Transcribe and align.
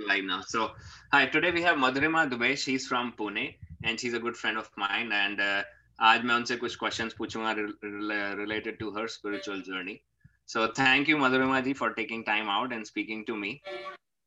live 0.00 0.24
now. 0.24 0.40
So, 0.46 0.70
hi. 1.12 1.26
Today 1.26 1.50
we 1.50 1.62
have 1.62 1.76
Madhurima 1.76 2.30
Dubey. 2.30 2.56
She's 2.56 2.86
from 2.86 3.12
Pune, 3.18 3.54
and 3.84 3.98
she's 3.98 4.14
a 4.14 4.18
good 4.18 4.36
friend 4.36 4.58
of 4.58 4.70
mine. 4.76 5.12
And 5.12 5.40
uh, 5.40 5.62
आज 6.00 6.24
मैं 6.24 6.34
उनसे 6.34 6.56
कुछ 6.56 6.76
questions 6.76 7.14
पूछूँगा 7.14 8.36
related 8.36 8.78
to 8.80 8.90
her 8.92 9.08
spiritual 9.08 9.60
journey. 9.60 10.02
So, 10.46 10.66
thank 10.68 11.08
you, 11.08 11.16
Madhurima 11.16 11.62
ji, 11.64 11.74
for 11.74 11.92
taking 11.92 12.24
time 12.24 12.48
out 12.48 12.72
and 12.72 12.86
speaking 12.86 13.24
to 13.26 13.36
me, 13.36 13.62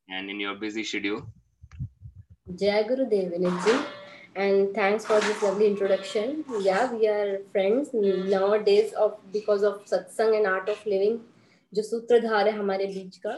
and 0.10 0.30
in 0.30 0.40
your 0.40 0.56
busy 0.56 0.84
schedule. 0.84 1.28
Jai 2.56 2.84
Guru 2.84 3.10
Devinit 3.10 3.86
and 4.36 4.74
thanks 4.76 5.06
for 5.06 5.20
this 5.22 5.42
lovely 5.42 5.66
introduction. 5.66 6.44
Yeah, 6.60 6.92
we 6.92 7.08
are 7.08 7.40
friends 7.54 7.90
nowadays 7.94 8.92
of 8.92 9.18
because 9.32 9.64
of 9.64 9.86
satsang 9.86 10.36
and 10.38 10.46
art 10.46 10.70
of 10.70 10.86
living. 10.86 11.20
जो 11.74 11.82
सूत्रधार 11.84 12.48
है 12.48 12.58
हमारे 12.58 12.86
बीच 12.88 13.18
का 13.18 13.32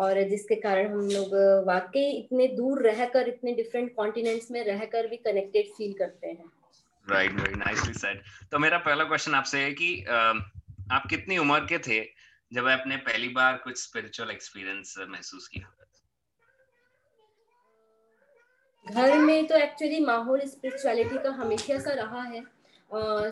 और 0.00 0.22
जिसके 0.28 0.54
कारण 0.56 0.92
हम 0.92 1.08
लोग 1.08 1.34
वाकई 1.66 2.04
इतने 2.12 2.46
दूर 2.56 2.82
रहकर 2.82 3.28
इतने 3.28 3.54
डिफरेंट 3.54 3.94
कॉन्टिनेंट्स 3.96 4.50
में 4.50 4.62
रहकर 4.64 5.06
भी 5.06 5.16
कनेक्टेड 5.18 5.66
फील 5.76 5.92
करते 5.98 6.26
हैं। 6.28 6.50
राइट 7.06 7.32
वेरी 7.32 7.54
नाइसली 7.56 7.94
सेड 7.94 8.22
तो 8.52 8.58
मेरा 8.58 8.78
पहला 8.80 9.04
क्वेश्चन 9.04 9.34
आपसे 9.34 9.58
है 9.58 9.72
कि 9.72 9.90
आप 10.92 11.06
कितनी 11.10 11.38
उम्र 11.38 11.60
के 11.66 11.78
थे 11.78 12.00
जब 12.52 12.66
आपने 12.68 12.96
पहली 13.06 13.28
बार 13.34 13.56
कुछ 13.64 13.76
स्पिरिचुअल 13.78 14.30
एक्सपीरियंस 14.30 14.94
महसूस 15.08 15.48
किया? 15.48 15.74
घर 18.86 19.18
में 19.18 19.46
तो 19.46 19.56
एक्चुअली 19.56 20.00
माहौल 20.00 20.40
स्पिरिचुअलिटी 20.46 21.18
का 21.18 21.30
हमेशा 21.32 21.78
सा 21.78 21.92
रहा 21.94 22.22
है 22.22 22.42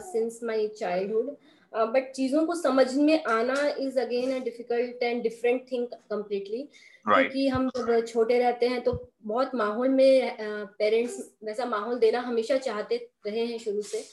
सिंस 0.03 0.41
माय 0.43 0.67
चाइल्डहुड 0.69 1.37
बट 1.75 2.11
चीज़ों 2.13 2.47
को 2.47 2.55
समझ 2.55 2.95
में 2.95 3.25
आना 3.25 3.75
is 3.79 3.99
again 4.01 4.41
a 4.41 4.45
difficult 4.45 5.03
and 5.03 5.23
different 5.23 5.67
thing 5.73 5.87
completely 6.11 6.63
क्योंकि 7.09 7.49
हम 7.49 7.69
जब 7.77 8.07
छोटे 8.07 8.39
रहते 8.39 8.69
हैं 8.69 8.81
तो 8.83 9.11
बहुत 9.23 9.55
माहौल 9.55 9.89
में 9.89 10.37
पेरेंट्स 10.79 11.19
वैसा 11.45 11.65
माहौल 11.65 11.99
देना 11.99 12.21
हमेशा 12.21 12.57
चाहते 12.57 12.97
रहे 13.27 13.45
हैं 13.47 13.59
शुरू 13.59 13.83
से। 13.83 14.05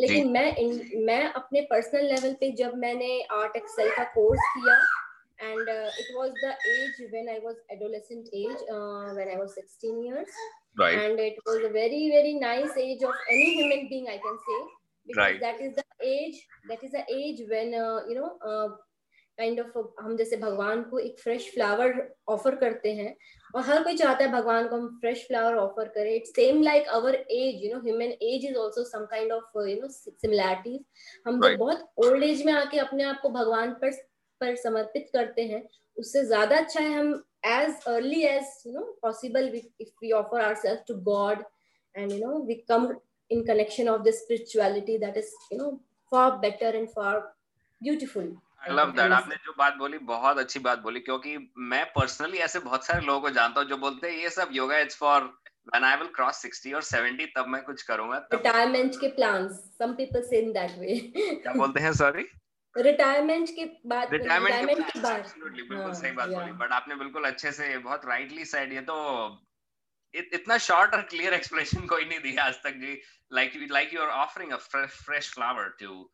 लेकिन 0.00 0.30
मैं 0.30 0.54
मैं 1.06 1.22
अपने 1.32 1.60
पर्सनल 1.60 2.04
लेवल 2.04 2.34
पे 2.40 2.50
जब 2.52 2.74
मैंने 2.74 3.20
आर्ट 3.22 3.56
एक्सेल 3.56 3.90
का 3.96 4.04
कोर्स 4.04 4.40
किया 4.56 4.78
and 5.50 5.68
it 5.68 6.14
was 6.16 6.30
the 6.30 6.56
age 6.66 7.10
when 7.10 7.28
I 7.28 7.38
was 7.44 7.56
adolescent 7.72 8.26
age 8.26 8.64
when 9.14 9.28
I 9.28 9.36
was 9.36 9.48
16 9.48 10.04
years 10.04 10.34
right. 10.78 10.98
And 10.98 11.20
it 11.20 11.38
was 11.46 11.64
a 11.64 11.70
very 11.74 12.10
very 12.10 12.34
nice 12.34 12.76
age 12.76 13.02
of 13.02 13.14
any 13.28 13.48
human 13.54 13.88
being 13.88 14.08
i 14.08 14.18
can 14.26 14.36
say. 14.48 14.58
Because 15.08 15.22
right. 15.22 15.40
that 15.40 15.60
is 15.60 15.74
the 15.76 15.86
age 16.08 16.36
that 16.68 16.84
is 16.84 16.92
the 16.92 17.04
age 17.20 17.40
when 17.48 17.74
uh, 17.76 18.00
you 18.08 18.20
know 18.20 18.36
uh, 18.50 18.68
kind 19.38 19.60
of 19.60 20.02
हम 20.02 20.16
जैसे 20.16 20.36
भगवान 20.36 20.82
को 20.90 20.98
एक 20.98 21.18
fresh 21.20 21.44
flower 21.54 21.92
offer 22.28 22.54
करते 22.62 22.92
हैं 22.94 23.14
और 23.54 23.62
हर 23.64 23.82
कोई 23.84 23.96
चाहता 23.96 24.24
है 24.24 24.30
भगवान 24.32 24.68
को 24.68 24.76
हम 24.76 24.88
फ्रेश 25.00 25.24
फ्लावर 25.26 25.56
ऑफ़र 25.56 25.88
करें 25.96 26.14
it's 26.14 26.30
same 26.36 26.62
like 26.62 26.88
our 26.96 27.14
age 27.14 27.62
you 27.64 27.72
know 27.74 27.80
human 27.84 28.14
age 28.30 28.46
is 28.46 28.58
also 28.58 28.84
some 28.84 29.04
kind 29.12 29.32
of 29.32 29.58
you 29.68 29.80
know 29.82 29.88
similarities 29.88 30.80
हम 31.26 31.40
right. 31.42 31.58
बहुत 31.58 31.88
ओल्ड 32.06 32.24
एज 32.24 32.44
में 32.46 32.52
आके 32.52 32.78
अपने 32.78 33.04
आप 33.12 33.20
को 33.22 33.28
भगवान 33.38 33.72
पर 33.82 33.90
पर 34.40 34.56
समर्पित 34.64 35.08
करते 35.12 35.44
हैं 35.52 35.62
उससे 35.98 36.24
ज़्यादा 36.24 36.56
अच्छा 36.56 36.80
है 36.80 36.98
हम 36.98 37.14
as 37.44 37.74
early 37.86 38.26
as 38.26 38.46
you 38.64 38.72
know 38.72 38.86
possible 39.02 39.50
we, 39.52 39.70
if 39.78 39.90
we 40.02 40.12
offer 40.12 40.40
ourselves 40.40 40.82
to 40.86 40.94
god 40.94 41.44
and 41.94 42.12
you 42.12 42.20
know 42.20 42.38
we 42.40 42.64
come 42.68 42.98
in 43.30 43.44
connection 43.44 43.88
of 43.88 44.04
the 44.04 44.12
spirituality 44.12 44.98
that 44.98 45.16
is 45.16 45.32
you 45.50 45.58
know 45.58 45.80
far 46.12 46.38
better 46.38 46.70
and 46.76 46.90
far 46.90 47.14
beautiful. 47.80 48.28
I 48.66 48.72
love 48.72 48.94
that. 48.96 49.12
आपने 49.12 49.36
जो 49.46 49.54
बात 49.58 49.76
बोली 49.78 49.98
बहुत 50.06 50.38
अच्छी 50.38 50.60
बात 50.60 50.78
बोली 50.82 51.00
क्योंकि 51.00 51.36
मैं 51.72 51.84
पर्सनली 51.96 52.38
ऐसे 52.46 52.58
बहुत 52.60 52.86
सारे 52.86 53.06
लोगों 53.06 53.20
को 53.20 53.30
जानता 53.34 53.60
हूँ 53.60 53.68
जो 53.68 53.76
बोलते 53.84 54.10
हैं 54.10 54.18
ये 54.22 54.30
सब 54.30 54.48
yoga 54.52 54.78
it's 54.78 54.96
for 54.96 55.30
when 55.72 55.84
I 55.84 55.96
will 56.00 56.08
cross 56.16 56.38
60 56.44 56.74
or 56.76 56.80
70 56.82 57.24
तब 57.36 57.48
मैं 57.54 57.62
कुछ 57.62 57.82
करूँगा 57.90 58.18
तब 58.32 58.42
retirement 58.42 58.96
के 59.00 59.14
plans. 59.16 59.62
Some 59.80 59.96
people 59.96 60.22
say 60.30 60.42
in 60.44 60.52
that 60.54 60.76
way. 60.82 60.98
क्या 61.42 61.52
बोलते 61.52 61.80
हैं 61.80 61.92
सॉरी 62.02 62.26
रिटायरमेंट 62.76 63.48
के 63.56 63.64
बाद 63.88 64.12
रिटायरमेंट 64.12 64.80
के 64.92 65.00
बाद. 65.00 65.32
बिल्कुल 65.44 65.92
सही 65.92 66.12
बात 66.12 66.28
बोली 66.28 66.52
बट 66.62 66.72
आपने 66.72 66.94
बिल्कुल 66.96 67.24
अच्छे 67.24 67.52
से 67.52 67.76
बहुत 67.78 68.06
राइटली 68.06 68.44
सेड 68.44 68.72
ये 68.72 68.80
तो 68.90 68.96
इत, 70.14 70.30
इतना 70.32 70.58
शॉर्ट 70.58 70.94
और 70.94 71.02
क्लियर 71.02 71.34
एक्सप्लेनेशन 71.34 71.86
कोई 71.86 72.04
नहीं 72.04 72.20
दिया 72.20 72.44
आज 72.44 72.62
तक 72.64 72.76
जी। 72.80 73.00
Like 73.32 73.52
like 73.70 73.94
you 73.94 74.00
are 74.00 74.08
offering 74.08 74.52
a 74.52 74.56
fresh 74.56 75.32
flower 75.34 75.68
to 75.80 76.10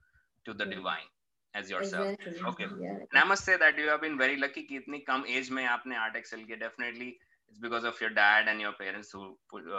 to 0.47 0.53
the 0.53 0.69
divine 0.69 1.09
as 1.55 1.71
yourself. 1.71 2.09
Exactly. 2.13 2.49
okay. 2.51 2.67
Yeah. 2.79 2.95
and 3.03 3.19
i 3.19 3.25
must 3.25 3.45
say 3.45 3.57
that 3.57 3.77
you 3.79 3.89
have 3.89 4.01
been 4.05 4.17
very 4.19 4.37
lucky 4.37 4.63
कि 4.69 4.77
इतनी 4.77 4.99
कम 5.09 5.25
एज 5.31 5.51
में 5.51 5.65
आपने 5.65 5.97
आर्ट 5.97 6.17
एक्सेल 6.17 6.45
किया। 6.45 6.59
Definitely 6.59 7.11
it's 7.49 7.61
because 7.67 7.85
of 7.91 8.01
your 8.05 8.11
dad 8.11 8.49
and 8.53 8.65
your 8.65 8.73
parents 8.81 9.13
who 9.13 9.25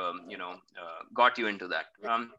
um, 0.02 0.22
you 0.34 0.38
know 0.38 0.52
uh, 0.84 1.00
got 1.22 1.42
you 1.42 1.50
into 1.54 1.68
that. 1.74 2.06
Um, 2.14 2.30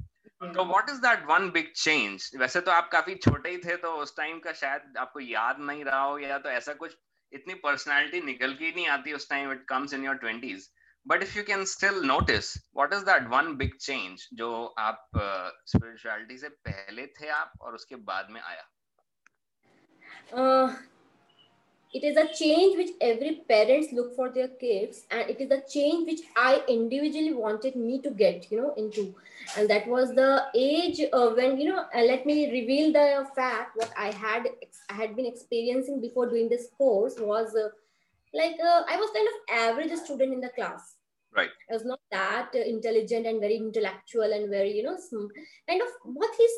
तो 0.54 0.64
what 0.64 0.90
is 0.90 0.98
that 1.00 1.22
one 1.26 1.48
big 1.50 1.70
change 1.76 2.30
वैसे 2.36 2.60
तो 2.60 2.70
आप 2.70 2.88
काफ़ी 2.92 3.14
छोटे 3.14 3.50
ही 3.50 3.58
थे 3.58 3.76
तो 3.84 3.92
उस 3.96 4.16
टाइम 4.16 4.38
का 4.38 4.52
शायद 4.52 4.96
आपको 4.98 5.20
याद 5.20 5.60
नहीं 5.60 5.84
रहा 5.84 6.00
हो 6.00 6.18
या 6.18 6.38
तो 6.38 6.48
ऐसा 6.48 6.72
कुछ 6.80 6.96
इतनी 7.32 7.54
पर्सनालिटी 7.62 8.20
निकल 8.22 8.52
के 8.54 8.70
नहीं 8.70 8.86
आती 8.96 9.12
उस 9.12 9.28
time 9.30 9.52
it 9.52 9.64
comes 9.68 9.94
in 9.94 10.04
your 10.04 10.14
twenties 10.24 10.68
but 11.07 11.23
if 11.23 11.35
you 11.37 11.43
can 11.43 11.65
still 11.65 12.01
notice 12.05 12.53
what 12.75 12.93
is 12.93 13.01
that 13.09 13.27
one 13.29 13.55
big 13.57 13.75
change 13.81 14.27
जो 14.41 14.51
आप 14.79 15.09
स्पिरिचुअलिटी 15.15 16.35
uh, 16.35 16.41
से 16.41 16.49
पहले 16.69 17.07
थे 17.19 17.29
आप 17.39 17.53
और 17.61 17.75
उसके 17.75 17.95
बाद 18.11 18.27
में 18.31 18.41
आया 18.41 18.69
uh, 20.33 20.73
it 21.93 22.03
is 22.03 22.15
a 22.15 22.27
change 22.33 22.77
which 22.77 22.91
every 23.01 23.31
parents 23.49 23.91
look 23.91 24.15
for 24.15 24.29
their 24.29 24.47
kids 24.47 25.05
and 25.11 25.29
it 25.29 25.41
is 25.41 25.51
a 25.51 25.61
change 25.73 26.07
which 26.09 26.21
i 26.37 26.63
individually 26.67 27.33
wanted 27.33 27.75
me 27.75 28.01
to 28.01 28.11
get 28.11 28.49
you 28.51 28.61
know 28.61 28.73
into 28.77 29.13
and 29.57 29.69
that 29.69 29.87
was 29.87 30.13
the 30.15 30.45
age 30.55 31.01
uh, 31.11 31.29
when 31.29 31.59
you 31.59 31.69
know 31.69 31.85
uh, 31.93 32.01
let 32.01 32.25
me 32.25 32.49
reveal 32.51 32.93
the 32.93 33.27
fact 33.35 33.75
what 33.75 33.91
i 33.97 34.09
had 34.11 34.47
i 34.89 34.93
had 34.93 35.15
been 35.15 35.25
experiencing 35.25 35.99
before 35.99 36.29
doing 36.29 36.47
this 36.47 36.69
course 36.77 37.15
was 37.19 37.55
uh, 37.55 37.67
like 38.33 38.57
uh, 38.63 38.83
i 38.87 38.95
was 38.95 39.09
kind 39.11 39.27
of 39.27 39.55
average 39.67 39.93
student 39.99 40.33
in 40.33 40.39
the 40.39 40.49
class 40.49 40.94
right. 41.36 41.50
I 41.70 41.74
was 41.74 41.84
not 41.84 42.00
that 42.10 42.54
intelligent 42.54 43.26
and 43.26 43.40
very 43.40 43.56
intellectual 43.56 44.32
and 44.32 44.50
very 44.50 44.72
you 44.72 44.82
know 44.82 44.96
kind 45.68 45.82
of 45.82 46.00
what 46.04 46.40
is 46.40 46.56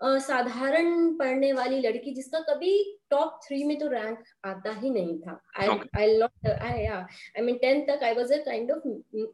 साधारण 0.00 1.16
पढ़ने 1.16 1.52
वाली 1.52 1.78
लड़की 1.80 2.12
जिसका 2.14 2.38
कभी 2.40 2.72
top 3.10 3.40
three 3.46 3.62
में 3.64 3.78
तो 3.78 3.88
rank 3.88 4.18
आता 4.46 4.72
ही 4.72 4.90
नहीं 4.90 5.18
था। 5.20 5.40
I 5.60 5.68
I 5.98 6.16
not 6.18 6.46
I 6.46 7.42
mean 7.42 7.56
tenth 7.56 7.86
तक 7.88 8.04
I 8.04 8.14
was 8.14 8.32
a 8.32 8.38
kind 8.44 8.70
of 8.72 8.88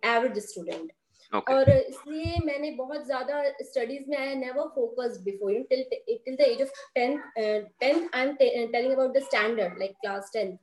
average 0.06 0.38
student 0.46 0.92
और 1.50 1.70
इसलिए 1.70 2.40
मैंने 2.46 2.70
बहुत 2.80 3.06
ज़्यादा 3.06 3.42
स्टडीज़ 3.62 4.10
में 4.10 4.16
I 4.18 4.34
never 4.34 4.68
focused 4.74 5.24
before 5.24 5.52
you 5.52 5.62
till 5.70 5.84
till 5.92 6.36
the 6.36 6.40
age 6.40 6.62
of 6.62 6.84
tenth 6.94 7.18
tenth 7.80 8.08
I 8.14 8.22
am 8.22 8.34
telling 8.36 8.92
about 8.92 9.16
the 9.16 9.22
standard 9.24 9.78
like 9.78 9.96
class 10.00 10.30
tenth 10.32 10.56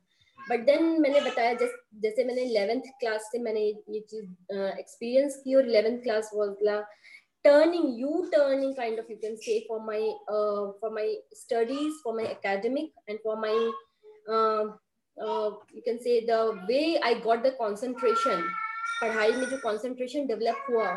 but 0.49 0.59
then 0.59 0.83
मैंने 0.83 1.21
बताया 1.21 1.53
जैस, 1.53 1.71
जैसे 1.95 2.23
मैंने 2.23 2.41
इलेवेंथ 2.41 2.81
क्लास 2.81 3.21
से 3.21 3.39
मैंने 3.39 3.61
ये 3.65 3.99
चीज 3.99 4.23
एक्सपीरियंस 4.53 5.35
की 5.35 5.55
और 5.55 5.69
eleventh 5.69 6.03
class 6.03 6.31
was 6.35 6.83
turning 7.47 7.85
u 7.99 8.29
turning 8.31 8.73
kind 8.75 8.99
of 8.99 9.09
you 9.09 9.17
can 9.19 9.37
say 9.37 9.65
for 9.67 9.79
my 9.79 9.99
uh, 10.35 10.63
for 10.79 10.89
my 10.89 11.05
studies 11.33 11.93
for 12.03 12.13
my 12.13 12.25
academic 12.31 12.89
and 13.07 13.19
for 13.23 13.35
my 13.43 13.53
uh, 14.27 14.63
uh, 15.17 15.51
you 15.73 15.83
can 15.85 15.99
say 15.99 16.25
the 16.25 16.41
way 16.69 16.99
i 17.01 17.13
got 17.27 17.45
the 17.45 17.53
concentration 17.61 18.43
padhai 19.01 19.29
mein 19.37 19.47
jo 19.53 19.61
concentration 19.63 20.27
develop 20.33 20.67
hua 20.67 20.89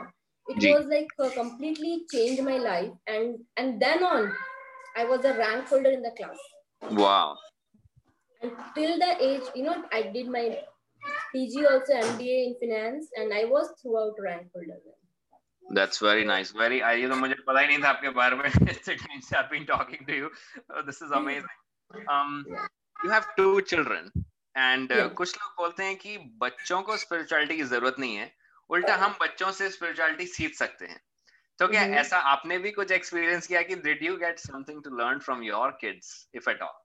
it 0.46 0.58
Ji. 0.58 0.72
was 0.74 0.88
like 0.94 1.14
uh, 1.18 1.30
completely 1.30 1.94
changed 2.14 2.44
my 2.50 2.58
life 2.58 2.92
and 3.06 3.38
and 3.56 3.80
then 3.84 4.04
on 4.10 4.28
i 4.96 5.06
was 5.12 5.30
a 5.32 5.36
rank 5.38 5.72
holder 5.74 5.94
in 5.98 6.04
the 6.08 6.14
class 6.20 6.44
wow 7.02 7.36
and 8.42 8.52
till 8.74 8.98
the 8.98 9.12
age 9.24 9.42
you 9.54 9.64
know 9.64 9.76
i 9.92 10.02
did 10.16 10.28
my 10.28 10.46
pg 11.32 11.64
also 11.66 12.00
mba 12.08 12.34
in 12.46 12.56
finance 12.60 13.08
and 13.16 13.32
i 13.32 13.44
was 13.44 13.70
throughout 13.80 14.26
rank 14.28 14.48
holder 14.54 14.80
That's 15.70 15.98
very 15.98 16.24
nice. 16.24 16.50
Very. 16.52 16.82
I 16.82 16.94
ये 17.00 17.08
तो 17.08 17.16
मुझे 17.16 17.34
पता 17.46 17.60
ही 17.60 17.66
नहीं 17.66 17.82
था 17.82 17.88
आपके 17.88 18.10
बारे 18.14 18.36
में. 18.36 18.48
Since 18.82 19.32
I've 19.32 19.50
been 19.50 19.64
talking 19.66 20.04
to 20.06 20.14
you, 20.14 20.30
oh, 20.70 20.82
this 20.82 21.00
is 21.00 21.10
amazing. 21.10 21.46
Um, 22.08 22.44
you 23.04 23.10
have 23.10 23.28
two 23.36 23.62
children, 23.62 24.10
and 24.56 24.92
uh, 24.92 25.08
कुछ 25.20 25.36
लोग 25.36 25.54
बोलते 25.60 25.84
हैं 25.84 25.96
कि 25.96 26.16
बच्चों 26.42 26.82
को 26.82 26.96
spirituality 27.04 27.56
की 27.56 27.64
जरूरत 27.72 27.96
नहीं 27.98 28.16
है. 28.16 28.30
उल्टा 28.70 28.96
हम 29.04 29.16
बच्चों 29.22 29.50
से 29.60 29.70
spirituality 29.70 30.26
सीख 30.26 30.54
सकते 30.54 30.86
हैं. 30.86 31.00
तो 31.58 31.68
क्या 31.68 31.82
mm-hmm. 31.82 32.00
ऐसा 32.00 32.18
आपने 32.34 32.58
भी 32.58 32.70
कुछ 32.70 32.92
एक्सपीरियंस 32.92 33.46
किया 33.46 33.62
कि 33.62 33.76
did 33.82 34.04
you 34.08 34.18
get 34.18 34.40
something 34.40 34.82
to 34.82 34.94
learn 35.00 35.20
from 35.20 35.42
your 35.42 35.72
kids, 35.84 36.28
if 36.34 36.48
at 36.48 36.60
all? 36.60 36.78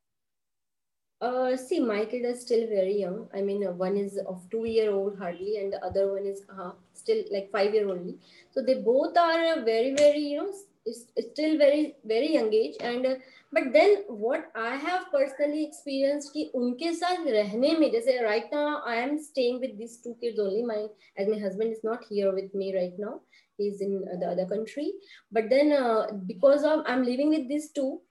Uh, 1.22 1.58
see, 1.58 1.80
my 1.80 2.06
kid 2.06 2.26
is 2.26 2.42
still 2.42 2.68
very 2.68 3.00
young. 3.00 3.28
I 3.34 3.42
mean, 3.42 3.66
uh, 3.66 3.72
one 3.72 3.98
is 3.98 4.20
of 4.28 4.48
two 4.52 4.66
year 4.66 4.92
old 4.92 5.18
hardly, 5.18 5.58
and 5.58 5.74
the 5.74 5.84
other 5.84 6.14
one 6.14 6.28
is 6.28 6.44
uh, 6.48 6.72
still 6.94 7.24
like 7.32 7.50
five 7.52 7.74
year 7.74 7.90
old. 7.90 8.14
So 8.52 8.62
they 8.62 8.76
both 8.76 9.18
are 9.18 9.64
very, 9.64 9.96
very, 9.96 10.20
you 10.20 10.38
know, 10.38 10.54
still 10.94 11.58
very, 11.58 11.96
very 12.06 12.34
young 12.34 12.54
age. 12.54 12.76
And 12.80 13.06
uh, 13.06 13.16
but 13.52 13.74
then 13.74 14.04
what 14.08 14.52
I 14.56 14.76
have 14.76 15.12
personally 15.12 15.64
experienced 15.66 16.34
कि 16.36 16.52
उनके 16.56 16.94
साथ 16.94 17.26
रहने 17.26 17.78
में 17.80 17.92
जैसे 17.92 18.22
right 18.24 18.52
now 18.54 18.84
I 18.86 18.98
am 18.98 19.18
staying 19.18 19.60
with 19.60 19.76
these 19.78 19.98
two 19.98 20.16
kids 20.22 20.40
only. 20.40 20.64
My 20.64 20.86
as 21.18 21.28
my 21.28 21.40
husband 21.40 21.72
is 21.72 21.84
not 21.84 22.04
here 22.10 22.32
with 22.32 22.54
me 22.54 22.76
right 22.76 22.94
now. 23.00 23.22
He's 23.58 23.82
in 23.82 24.02
the 24.20 24.28
other 24.28 24.46
country. 24.46 24.94
But 25.32 25.50
then 25.50 25.72
uh, 25.72 26.12
because 26.28 26.64
of 26.64 26.84
I'm 26.86 27.04
living 27.04 27.30
with 27.30 27.48
these 27.50 27.72
two. 27.72 28.02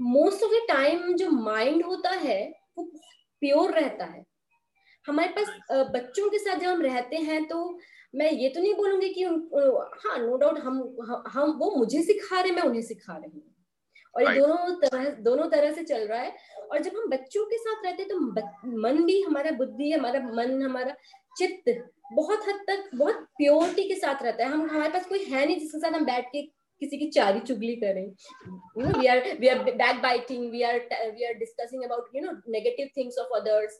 most 0.00 0.44
of 0.44 0.52
the 0.52 0.60
time 0.68 1.12
जो 1.16 1.30
mind 1.30 1.84
होता 1.84 2.10
है 2.10 2.40
वो 2.78 2.84
pure 3.42 3.72
रहता 3.72 4.04
है। 4.04 4.24
हमारे 5.06 5.28
पास 5.30 5.90
बच्चों 5.90 6.28
के 6.30 6.38
साथ 6.38 6.58
जब 6.58 6.66
हम 6.66 6.82
रहते 6.82 7.16
हैं 7.18 7.44
तो 7.48 7.58
मैं 8.14 8.30
ये 8.30 8.48
तो 8.48 8.60
नहीं 8.60 8.74
बोलूँगी 8.74 9.08
कि 9.14 9.24
हाँ 9.24 10.18
नो 10.18 10.36
डाउट 10.36 10.58
हम 10.58 10.78
हम 11.28 11.50
वो 11.58 11.70
मुझे 11.76 12.02
सिखा 12.02 12.40
रहे 12.40 12.52
मैं 12.52 12.62
उन्हें 12.62 12.82
सिखा 12.82 13.16
रही 13.16 13.30
हूँ। 13.34 13.52
और 14.14 14.22
ये 14.24 14.40
दोनों 14.40 14.74
तरह 14.80 15.08
दोनों 15.22 15.48
तरह 15.50 15.72
से 15.72 15.82
चल 15.84 16.06
रहा 16.08 16.20
है। 16.20 16.34
और 16.62 16.82
जब 16.82 16.96
हम 16.96 17.08
बच्चों 17.10 17.44
के 17.46 17.58
साथ 17.58 17.84
रहते 17.84 18.02
हैं 18.02 18.08
तो 18.10 18.18
मन 18.82 19.02
भी 19.06 19.20
हमारा 19.22 19.50
बुद्धि 19.58 19.90
हमारा 19.92 20.20
मन 20.32 20.62
हमारा 20.62 20.94
चित्त 21.36 21.70
बहुत 22.12 22.48
हद 22.48 22.60
तक 22.68 22.90
बहुत 22.94 23.26
प्योरिटी 23.38 23.88
के 23.88 23.94
साथ 23.96 24.22
रहता 24.22 24.44
है। 24.44 24.50
हम 24.50 24.68
हमारे 24.70 24.92
पास 24.92 25.06
कोई 25.06 25.24
है 25.24 25.44
नहीं 25.46 25.58
जिसके 25.58 25.78
साथ 25.78 25.92
हम 25.92 26.04
बैठ 26.06 26.28
के 26.32 26.42
किसी 26.81 26.97
की 26.97 27.07
चारी 27.15 27.39
चुगली 27.47 27.75
करें 27.83 28.05
you 28.75 28.83
know 28.83 28.99
we 28.99 29.07
are 29.13 29.21
we 29.41 29.49
are 29.53 29.63
backbiting 29.81 30.45
we 30.53 30.63
are 30.69 30.79
we 31.17 31.25
are 31.29 31.35
discussing 31.41 31.83
about 31.87 32.07
you 32.17 32.21
know 32.21 32.33
negative 32.55 32.89
things 32.95 33.19
of 33.23 33.35
others 33.39 33.75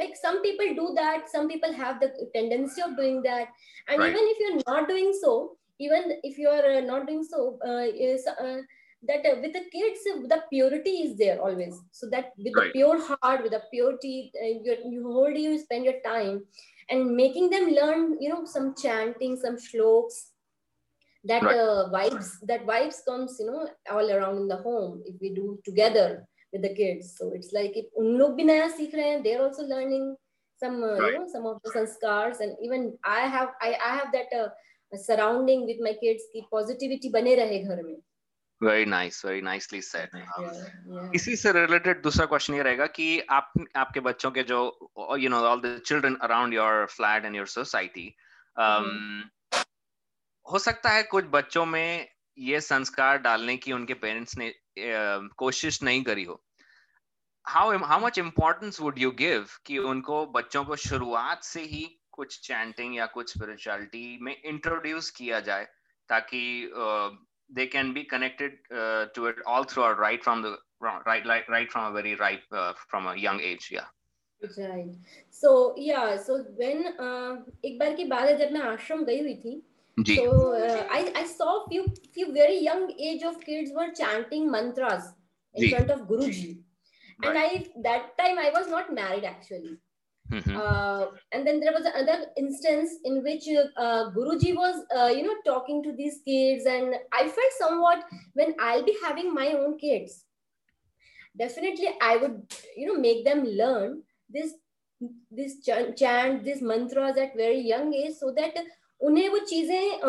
like 0.00 0.16
some 0.20 0.40
people 0.42 0.72
do 0.78 0.86
that 0.94 1.28
some 1.34 1.48
people 1.48 1.72
have 1.72 2.00
the 2.00 2.10
tendency 2.34 2.82
of 2.86 2.96
doing 2.96 3.22
that 3.22 3.48
and 3.88 3.98
right. 3.98 4.10
even 4.10 4.32
if 4.32 4.40
you're 4.40 4.62
not 4.66 4.88
doing 4.88 5.12
so 5.20 5.34
even 5.78 6.16
if 6.22 6.38
you 6.38 6.48
are 6.48 6.64
uh, 6.72 6.80
not 6.80 7.06
doing 7.06 7.22
so 7.24 7.58
uh, 7.66 7.84
is 8.08 8.26
uh, 8.26 8.58
that 9.10 9.26
uh, 9.30 9.36
with 9.42 9.52
the 9.52 9.64
kids 9.72 10.04
the 10.34 10.40
purity 10.50 10.94
is 11.06 11.16
there 11.18 11.40
always 11.40 11.80
so 11.92 12.08
that 12.14 12.32
with 12.38 12.54
right. 12.56 12.72
the 12.72 12.78
pure 12.78 13.00
heart 13.08 13.42
with 13.42 13.52
the 13.52 13.62
purity 13.70 14.32
uh, 14.42 14.46
you, 14.46 14.76
you 14.94 15.12
hold 15.18 15.36
you 15.36 15.58
spend 15.58 15.84
your 15.84 16.00
time 16.04 16.40
and 16.88 17.14
making 17.16 17.50
them 17.50 17.68
learn 17.80 18.16
you 18.20 18.28
know 18.28 18.44
some 18.44 18.74
chanting 18.82 19.36
some 19.36 19.58
shloks 19.58 20.32
that 21.23 21.43
right. 21.43 21.55
uh, 21.55 21.89
vibes 21.93 22.29
that 22.43 22.65
vibes 22.65 22.99
comes 23.07 23.37
you 23.39 23.45
know 23.45 23.67
all 23.91 24.09
around 24.11 24.37
in 24.37 24.47
the 24.47 24.57
home 24.57 25.01
if 25.05 25.15
we 25.21 25.33
do 25.33 25.59
together 25.65 26.25
with 26.53 26.61
the 26.63 26.73
kids 26.73 27.15
so 27.17 27.31
it's 27.35 27.53
like 27.53 27.75
if 27.75 27.85
un 27.99 28.17
log 28.17 28.37
bhi 28.39 28.45
naya 28.51 28.69
seekh 28.77 28.95
rahe 28.99 29.09
hain 29.11 29.23
they're 29.23 29.43
also 29.47 29.67
learning 29.73 30.07
some 30.63 30.83
uh, 30.83 30.95
right. 30.95 31.13
you 31.13 31.19
know 31.19 31.27
some 31.35 31.45
of 31.51 31.59
the 31.63 31.73
sanskars 31.77 32.45
and 32.45 32.55
even 32.67 32.93
i 33.03 33.21
have 33.35 33.49
i, 33.61 33.73
I 33.89 33.91
have 33.99 34.11
that 34.17 34.33
uh, 34.41 34.49
surrounding 35.09 35.65
with 35.65 35.83
my 35.89 35.93
kids 36.05 36.23
ki 36.33 36.47
positivity 36.55 37.13
bane 37.17 37.35
rahe 37.41 37.59
ghar 37.67 37.81
mein 37.89 38.01
very 38.61 38.85
nice 38.85 39.23
very 39.25 39.41
nicely 39.41 39.81
said 39.81 41.13
इसी 41.15 41.35
से 41.43 41.51
related 41.51 42.01
दूसरा 42.01 42.25
question 42.33 42.53
ये 42.53 42.63
रहेगा 42.63 42.85
कि 42.97 43.07
आप 43.37 43.53
आपके 43.83 43.99
बच्चों 44.07 44.31
के 44.31 44.43
जो 44.51 44.59
you 45.19 45.29
know 45.29 45.37
all 45.51 45.61
the 45.61 45.71
children 45.85 46.15
around 46.27 46.53
your 46.53 46.85
flat 46.95 47.25
and 47.25 47.35
your 47.35 47.47
society 47.53 48.05
हो 50.45 50.59
सकता 50.59 50.89
है 50.89 51.03
कुछ 51.03 51.25
बच्चों 51.25 51.65
में 51.65 52.07
ये 52.37 52.61
संस्कार 52.61 53.17
डालने 53.17 53.57
की 53.57 53.71
उनके 53.71 53.93
पेरेंट्स 53.93 54.37
ने 54.37 54.53
कोशिश 55.37 55.83
नहीं 55.83 56.03
करी 56.03 56.23
हो। 56.23 56.41
How 57.45 57.77
how 57.77 58.05
much 58.05 58.17
importance 58.17 58.81
would 58.81 58.99
you 58.99 59.11
give 59.11 59.47
कि 59.65 59.77
उनको 59.77 60.25
बच्चों 60.25 60.63
को 60.65 60.75
शुरुआत 60.75 61.43
से 61.43 61.61
ही 61.61 62.01
कुछ 62.11 62.39
चैंटिंग 62.47 62.95
या 62.95 63.05
कुछ 63.05 63.29
स्पिरिचुअलिटी 63.29 64.17
में 64.21 64.35
इंट्रोड्यूस 64.41 65.09
किया 65.09 65.39
जाए 65.39 65.67
ताकि 66.09 66.71
they 67.51 67.65
can 67.65 67.93
be 67.93 68.03
connected 68.03 68.61
to 69.15 69.27
it 69.29 69.41
all 69.41 69.63
throughout 69.83 69.99
right 69.99 70.23
from 70.23 70.43
the 70.43 70.57
right 70.83 71.25
right 71.25 71.49
right 71.49 71.71
from 71.71 71.83
a 71.87 71.91
very 71.91 72.11
right 72.15 72.55
uh, 72.59 72.73
from 72.91 73.07
a 73.07 73.15
young 73.15 73.39
age 73.39 73.65
yeah. 73.71 73.89
Right. 74.41 74.93
So 75.31 75.75
yeah 75.77 76.15
so 76.17 76.37
एक 77.65 77.77
बार 77.79 77.95
की 77.95 78.03
बात 78.03 78.25
है 78.27 78.37
जब 78.37 78.51
मैं 78.51 78.61
आश्रम 78.61 79.03
गई 79.05 79.19
हुई 79.19 79.35
थी 79.35 79.53
So 80.05 80.53
uh, 80.53 80.87
I, 80.89 81.11
I 81.15 81.25
saw 81.25 81.67
few 81.67 81.85
few 82.13 82.33
very 82.33 82.57
young 82.59 82.91
age 82.99 83.23
of 83.23 83.39
kids 83.41 83.71
were 83.75 83.91
chanting 83.93 84.49
mantras 84.49 85.13
in 85.53 85.69
front 85.69 85.91
of 85.91 86.07
Guruji. 86.07 86.59
And 87.23 87.37
I 87.37 87.65
that 87.83 88.17
time 88.17 88.39
I 88.39 88.51
was 88.51 88.67
not 88.67 88.93
married 88.93 89.25
actually. 89.25 89.77
Mm-hmm. 90.31 90.55
Uh, 90.55 91.07
and 91.33 91.45
then 91.45 91.59
there 91.59 91.73
was 91.73 91.85
another 91.85 92.27
instance 92.37 92.91
in 93.03 93.21
which 93.21 93.43
uh, 93.75 94.11
Guruji 94.11 94.55
was, 94.55 94.85
uh, 94.95 95.07
you 95.07 95.23
know, 95.23 95.35
talking 95.45 95.83
to 95.83 95.91
these 95.91 96.21
kids, 96.25 96.65
and 96.65 96.95
I 97.11 97.23
felt 97.23 97.53
somewhat 97.59 98.05
when 98.33 98.55
I'll 98.57 98.85
be 98.85 98.95
having 99.03 99.33
my 99.33 99.49
own 99.49 99.77
kids, 99.77 100.23
definitely 101.37 101.89
I 102.01 102.15
would, 102.15 102.43
you 102.77 102.87
know, 102.87 102.97
make 102.97 103.25
them 103.25 103.43
learn 103.43 104.03
this, 104.29 104.53
this 105.29 105.59
chant, 105.65 105.97
chant, 105.97 106.45
these 106.45 106.61
mantras 106.61 107.17
at 107.17 107.35
very 107.35 107.59
young 107.59 107.93
age, 107.93 108.13
so 108.13 108.31
that 108.31 108.55
उन्हें 109.01 109.27
वो 109.29 109.39
चीज़ें 109.51 109.99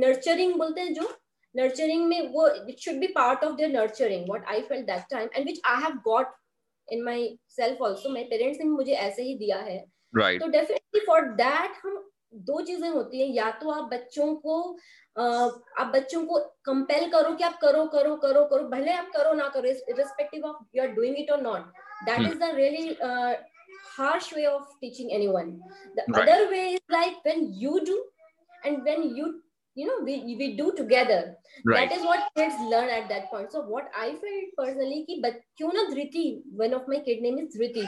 nurturing 0.00 0.54
बोलते 0.58 0.80
हैं 0.80 0.92
जो 0.94 1.08
nurturing 1.54 2.06
में 2.08 2.28
वो 2.32 2.48
it 2.48 2.78
should 2.80 2.98
be 3.00 3.06
part 3.16 3.44
of 3.44 3.56
their 3.56 3.70
nurturing 3.70 4.28
what 4.28 4.46
I 4.52 4.60
felt 4.68 4.86
that 4.86 5.02
time 5.10 5.28
and 5.34 5.44
which 5.44 5.60
I 5.66 5.82
have 5.82 5.98
got 6.04 6.34
in 6.88 7.02
my 7.04 7.28
self 7.56 7.82
also 7.84 8.10
मेरे 8.10 8.26
parents 8.28 8.60
ने 8.60 8.66
मुझे 8.70 8.92
ऐसे 8.92 9.22
ही 9.22 9.34
दिया 9.38 9.58
है 9.58 9.84
right. 10.12 10.40
तो 10.40 10.48
डेफिनेटली 10.48 11.04
फॉर 11.06 11.28
दैट 11.42 11.84
हम 11.84 12.02
दो 12.48 12.60
चीज़ें 12.66 12.88
होती 12.88 13.20
है 13.20 13.26
या 13.36 13.50
तो 13.60 13.70
आप 13.70 13.88
बच्चों 13.92 14.34
को 14.44 14.60
आप 15.18 15.92
बच्चों 15.94 16.24
को 16.26 16.38
कंपेल 16.64 17.08
करो 17.10 17.34
कि 17.36 17.44
आप 17.44 17.58
करो 17.62 17.84
करो 17.94 18.16
करो 18.16 18.44
करो 18.50 18.68
भले 18.68 18.92
आप 18.92 19.10
करो 19.16 19.32
ना 19.34 19.48
करो 19.56 19.72
irrespective 19.92 20.44
of 20.44 20.64
you 20.76 20.82
are 20.82 20.88
doing 20.92 21.18
it 21.18 21.30
और 21.30 21.42
not 21.42 21.80
that 22.06 22.20
is 22.30 22.38
the 22.38 22.54
really 22.56 22.96
harsh 23.94 24.26
way 24.32 24.44
of 24.46 24.68
teaching 24.80 25.10
anyone 25.12 25.48
the 25.96 26.04
right. 26.08 26.20
other 26.24 26.50
way 26.50 26.74
is 26.74 26.80
like 26.90 27.16
when 27.24 27.42
you 27.54 27.80
do 27.84 27.96
and 28.64 28.84
when 28.84 29.16
you 29.16 29.42
you 29.74 29.86
know 29.86 30.04
we, 30.04 30.36
we 30.38 30.56
do 30.56 30.72
together. 30.76 31.36
Right. 31.64 31.88
that 31.88 31.96
is 31.96 32.04
what 32.04 32.30
kids 32.36 32.54
learn 32.70 32.88
at 32.88 33.08
that 33.08 33.30
point. 33.30 33.52
So 33.52 33.62
what 33.62 33.90
i 33.96 34.10
felt 34.10 34.52
personally 34.58 35.04
ki 35.08 35.20
but 35.22 35.40
kyun 35.60 35.78
na 35.78 35.84
dhriti 35.92 36.24
one 36.64 36.74
of 36.74 36.88
my 36.88 37.00
kid 37.08 37.22
name 37.22 37.38
is 37.38 37.56
dhriti 37.56 37.84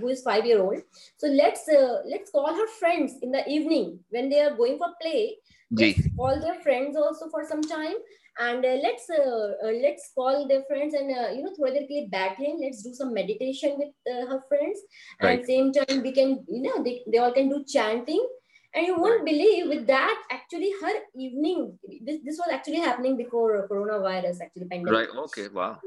who 0.00 0.08
is 0.08 0.22
5 0.22 0.46
year 0.46 0.60
old 0.62 0.82
so 1.16 1.28
let's 1.28 1.68
uh, 1.68 2.02
let's 2.06 2.30
call 2.30 2.54
her 2.60 2.68
friends 2.78 3.16
in 3.22 3.32
the 3.32 3.46
evening 3.48 3.98
when 4.10 4.28
they 4.28 4.40
are 4.40 4.54
going 4.56 4.78
for 4.78 4.90
play. 5.00 5.36
Let's 5.70 6.06
call 6.16 6.40
their 6.40 6.60
friends 6.60 6.96
also 6.96 7.28
for 7.30 7.44
some 7.48 7.62
time. 7.62 7.96
And 8.38 8.64
uh, 8.64 8.76
let's 8.82 9.08
uh, 9.10 9.54
uh, 9.64 9.72
let's 9.82 10.10
call 10.14 10.46
their 10.48 10.62
friends 10.68 10.94
and 10.94 11.10
uh, 11.10 11.30
you 11.30 11.42
know 11.42 11.52
throw 11.56 11.70
their 11.70 11.86
play 11.86 12.08
battling 12.10 12.60
let's 12.62 12.82
do 12.82 12.92
some 12.92 13.14
meditation 13.14 13.76
with 13.78 13.94
uh, 14.12 14.26
her 14.26 14.40
friends. 14.48 14.80
Right. 15.22 15.38
and 15.38 15.46
same 15.46 15.72
time 15.72 16.02
we 16.02 16.12
can 16.12 16.44
you 16.48 16.62
know 16.62 16.82
they, 16.82 17.02
they 17.10 17.18
all 17.18 17.32
can 17.32 17.48
do 17.48 17.64
chanting 17.64 18.26
and 18.74 18.86
you 18.86 18.94
won't 18.96 19.24
believe 19.24 19.68
with 19.68 19.86
that 19.86 20.22
actually 20.30 20.70
her 20.82 20.94
evening 21.14 21.78
this, 22.06 22.20
this 22.24 22.38
was 22.38 22.48
actually 22.52 22.80
happening 22.80 23.16
before 23.16 23.66
coronavirus 23.68 24.40
actually 24.42 24.66
pandemic 24.66 24.92
right 24.92 25.08
okay 25.24 25.48
wow 25.48 25.78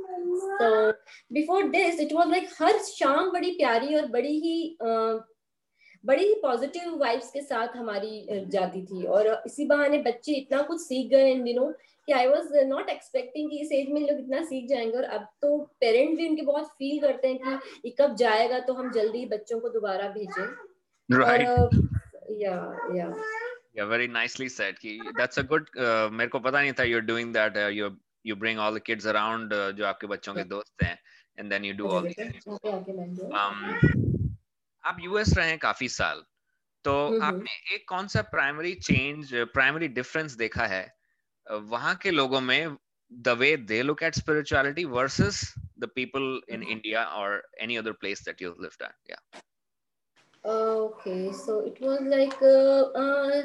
so 0.60 0.94
before 1.32 1.70
this 1.70 2.00
it 2.00 2.14
was 2.14 2.28
like 2.28 2.54
her 2.58 2.76
sham 2.92 3.34
badi 3.34 3.58
pyari 3.58 3.96
और 3.96 4.08
बड़ी 4.12 4.38
ही 4.40 4.78
uh, 4.82 5.20
बड़ी 6.06 6.24
ही 6.24 6.34
positive 6.42 6.96
vibes 6.98 7.32
के 7.32 7.42
साथ 7.42 7.76
हमारी 7.76 8.46
जाती 8.48 8.86
थी 8.86 9.04
और 9.06 9.28
इसी 9.46 9.66
बहाने 9.66 9.98
बच्चे 9.98 10.34
इतना 10.34 10.62
कुछ 10.62 10.82
सीख 10.82 11.10
गए 11.12 11.32
इन 11.32 11.44
दिनों 11.44 11.72
कि 12.08 12.14
आई 12.14 12.28
वाज 12.28 12.50
नॉट 12.68 12.90
एक्सपेक्टिंग 12.90 13.50
कि 13.52 13.60
इस 13.62 13.72
एज 13.72 13.90
में 13.90 14.02
लोग 14.02 14.20
इतना 14.20 14.44
सीख 14.44 14.70
जाएँगे 14.70 14.98
और 14.98 15.04
अब 15.04 15.28
तो 15.42 15.58
पेरेंट 15.82 16.18
भी 16.18 16.28
उनके 16.30 16.42
बहुत 16.42 16.68
फील 16.80 17.00
करते 17.02 17.28
हैं 17.28 17.38
कि 17.38 17.82
ये 17.86 17.96
कब 18.00 18.16
जाएगा 18.16 18.60
तो 18.60 18.74
हम 18.74 18.92
जल्दी 18.92 19.26
बच्चों 19.26 19.60
को 19.60 19.70
दोबारा 19.70 20.08
भेजें 20.10 20.46
right. 21.18 21.48
और 21.48 21.97
yeah 22.30 22.72
yeah 22.94 23.14
yeah 23.74 23.86
very 23.86 24.08
nicely 24.08 24.50
said 24.50 24.76
that's 25.18 25.38
a 25.38 25.44
good 25.44 25.68
uh, 25.78 26.10
मेरे 26.10 26.30
को 26.30 26.40
पता 26.40 26.62
नहीं 26.62 26.74
था 26.80 26.84
you're 26.90 27.08
doing 27.10 27.32
that 27.32 27.58
uh, 27.58 27.68
you 27.68 27.92
you 28.24 28.36
bring 28.36 28.60
all 28.60 28.74
the 28.74 28.84
kids 28.90 29.06
around 29.06 29.54
uh, 29.54 29.72
जो 29.72 29.86
आपके 29.86 30.08
बच्चों 30.08 30.34
के 30.34 30.44
दोस्त 30.44 30.84
हैं 30.84 30.98
and 31.38 31.52
then 31.52 31.64
you 31.64 31.74
do 31.74 31.88
all 31.88 32.02
these 32.02 32.18
um 33.42 33.62
आप 34.86 34.98
यूएस 35.04 35.34
रहे 35.38 35.48
हैं 35.50 35.58
काफ़ी 35.60 35.88
साल 35.90 36.24
तो 36.84 36.94
आपने 37.22 37.76
एक 37.76 37.88
कौन 37.90 38.08
सा 38.08 38.22
प्राइमरी 38.34 38.74
चेंज 38.90 39.34
प्राइमरी 39.54 39.88
डिफरेंस 39.96 40.36
देखा 40.42 40.66
है 40.74 40.86
वहाँ 41.74 41.96
के 42.04 42.12
लोगों 42.12 42.42
में 42.42 42.78
the 43.12 43.36
way 43.36 43.56
they 43.56 43.84
look 43.84 44.02
at 44.02 44.16
spirituality 44.16 44.84
versus 44.84 45.54
the 45.78 45.88
people 45.88 46.42
in 46.48 46.64
India 46.64 47.08
or 47.18 47.44
any 47.60 47.78
other 47.78 47.94
place 47.94 48.24
that 48.26 48.42
you've 48.42 48.60
lived 48.60 48.82
at. 48.82 48.96
Yeah. 49.08 49.42
It 50.46 51.82
was 51.82 52.01
like 52.01 52.41
uh, 52.41 52.84
uh, 52.96 53.44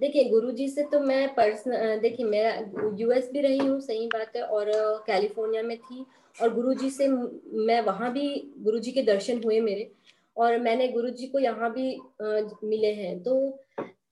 देखिए 0.00 0.24
गुरुजी 0.30 0.68
से 0.68 0.82
तो 0.82 1.00
मैं 1.00 1.34
पर्सनल 1.34 1.98
देखिए 1.98 2.26
मैं 2.26 2.98
यूएस 2.98 3.30
भी 3.32 3.40
रही 3.40 3.58
हूँ 3.58 3.80
सही 3.80 4.06
बात 4.06 4.36
है 4.36 4.42
और 4.42 4.70
कैलिफ़ोर्निया 5.06 5.62
में 5.62 5.76
थी 5.78 6.04
और 6.42 6.54
गुरुजी 6.54 6.90
से 6.90 7.08
मैं 7.08 7.80
वहाँ 7.80 8.12
भी 8.12 8.52
गुरुजी 8.58 8.92
के 8.92 9.02
दर्शन 9.02 9.42
हुए 9.44 9.60
मेरे 9.60 9.90
और 10.36 10.58
मैंने 10.58 10.88
गुरुजी 10.88 11.26
को 11.26 11.38
यहाँ 11.38 11.72
भी 11.72 11.88
मिले 12.64 12.92
हैं। 12.92 13.22
तो 13.22 13.58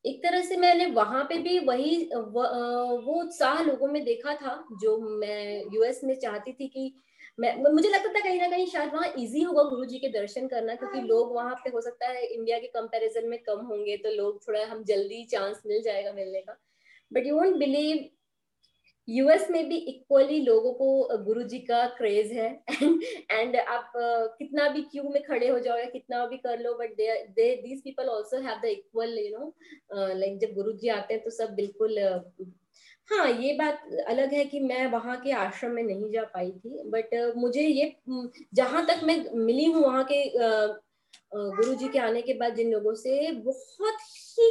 एक 0.06 0.22
तरह 0.22 0.42
से 0.42 0.56
मैंने 0.56 0.86
वहाँ 0.86 1.24
पे 1.24 1.38
भी 1.38 1.58
वही 1.58 2.10
वो 2.14 3.20
उत्साह 3.20 3.62
लोगों 3.62 3.88
में 3.88 4.04
देखा 4.04 4.34
था 4.34 4.64
जो 4.80 4.98
मैं 4.98 5.62
यूएस 5.74 6.00
में 6.04 6.14
चाहती 6.14 6.52
थी 6.52 6.68
कि 6.68 6.92
मैं 7.38 7.54
मुझे 7.72 7.88
लगता 7.88 8.08
था 8.08 8.20
कहीं 8.20 8.40
ना 8.40 8.48
कहीं 8.48 8.66
शायद 8.66 8.92
वहाँ 8.94 9.12
इजी 9.18 9.42
होगा 9.42 9.62
गुरु 9.62 9.84
जी 9.84 9.98
के 9.98 10.08
दर्शन 10.08 10.46
करना 10.48 10.74
क्योंकि 10.74 11.00
लोग 11.00 11.34
वहाँ 11.34 11.54
पे 11.54 11.70
हो 11.70 11.80
सकता 11.80 12.08
है 12.08 12.24
इंडिया 12.26 12.58
के 12.58 12.66
कंपैरिजन 12.66 13.28
में 13.28 13.38
कम 13.42 13.60
होंगे 13.66 13.96
तो 13.96 14.10
लोग 14.10 14.46
थोड़ा 14.48 14.64
हम 14.66 14.84
जल्दी 14.84 15.24
चांस 15.24 15.62
मिल 15.66 15.82
जाएगा 15.82 16.12
मिलने 16.12 16.40
का। 16.40 16.56
But 17.12 17.26
you 17.26 17.34
won't 17.36 17.56
believe 17.56 18.08
US 19.08 19.50
में 19.50 19.68
भी 19.68 19.76
इक्वली 19.76 20.38
लोगों 20.40 20.72
को 20.72 21.18
गुरु 21.24 21.42
जी 21.42 21.58
का 21.58 21.86
क्रेज 21.96 22.32
है। 22.32 22.48
एंड 23.30 23.56
आप 23.56 23.92
कितना 24.38 24.68
भी 24.68 24.82
क्यू 24.82 25.02
में 25.08 25.22
खड़े 25.22 25.48
हो 25.48 25.58
जाओ 25.58 25.78
या 25.78 25.84
कितना 25.90 26.24
भी 26.26 26.36
कर 26.36 26.60
लो 26.60 26.74
but 26.74 26.96
they 26.96 27.54
these 27.56 27.82
people 27.84 28.08
also 28.10 28.40
have 28.42 28.60
the 28.62 28.64
equal 28.64 29.18
you 29.18 29.38
know 29.38 29.54
like 29.94 30.38
जब 30.38 30.54
गुरु 30.54 30.72
जी 30.72 30.88
आते 30.88 31.14
हैं 31.14 31.22
तो 31.22 31.30
सब 31.30 31.54
बिल्कुल 31.54 31.98
हाँ 33.10 33.28
ये 33.30 33.52
बात 33.52 33.82
अलग 34.08 34.32
है 34.34 34.44
कि 34.44 34.60
मैं 34.60 34.86
वहाँ 34.86 35.16
के 35.20 35.32
आश्रम 35.32 35.70
में 35.70 35.82
नहीं 35.82 36.10
जा 36.10 36.22
पाई 36.24 36.50
थी 36.50 36.82
बट 36.90 37.34
मुझे 37.36 37.62
ये 37.62 37.94
जहाँ 38.54 38.84
तक 38.86 39.00
मैं 39.04 39.16
मिली 39.36 39.64
हूँ 39.64 39.82
वहाँ 39.84 40.04
के 40.12 40.22
गुरु 41.34 41.74
जी 41.74 41.88
के 41.88 41.98
आने 41.98 42.22
के 42.22 42.34
बाद 42.34 42.54
जिन 42.54 42.70
लोगों 42.72 42.94
से, 42.94 43.30
बहुत 43.32 43.98
ही 44.38 44.50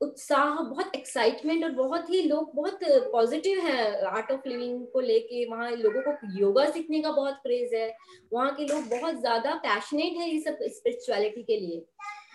उत्साह, 0.00 0.60
बहुत 0.60 0.94
एक्साइटमेंट 0.96 1.64
और 1.64 1.70
बहुत 1.72 2.10
ही 2.10 2.20
लोग 2.22 2.54
बहुत 2.54 2.78
पॉजिटिव 3.12 3.58
है 3.60 4.04
आर्ट 4.06 4.30
ऑफ़ 4.32 4.48
लिविंग 4.48 4.86
को 4.92 5.00
लेके, 5.00 5.44
वहाँ 5.50 5.70
लोगों 5.70 6.02
को 6.02 6.38
योगा 6.38 6.68
सीखने 6.70 7.00
का 7.02 7.12
बहुत 7.12 7.38
क्रेज 7.42 7.74
है, 7.74 7.94
वहाँ 8.32 8.54
के 8.54 8.66
लोग 8.66 8.88
बहुत 8.90 9.20
ज़्यादा 9.20 9.54
पैशनेट 9.64 10.16
है 10.18 10.30
ये 10.30 10.40
सब 10.40 10.58
स्पिरिचुअलिटी 10.62 11.42
के 11.42 11.60
लिए। 11.60 11.84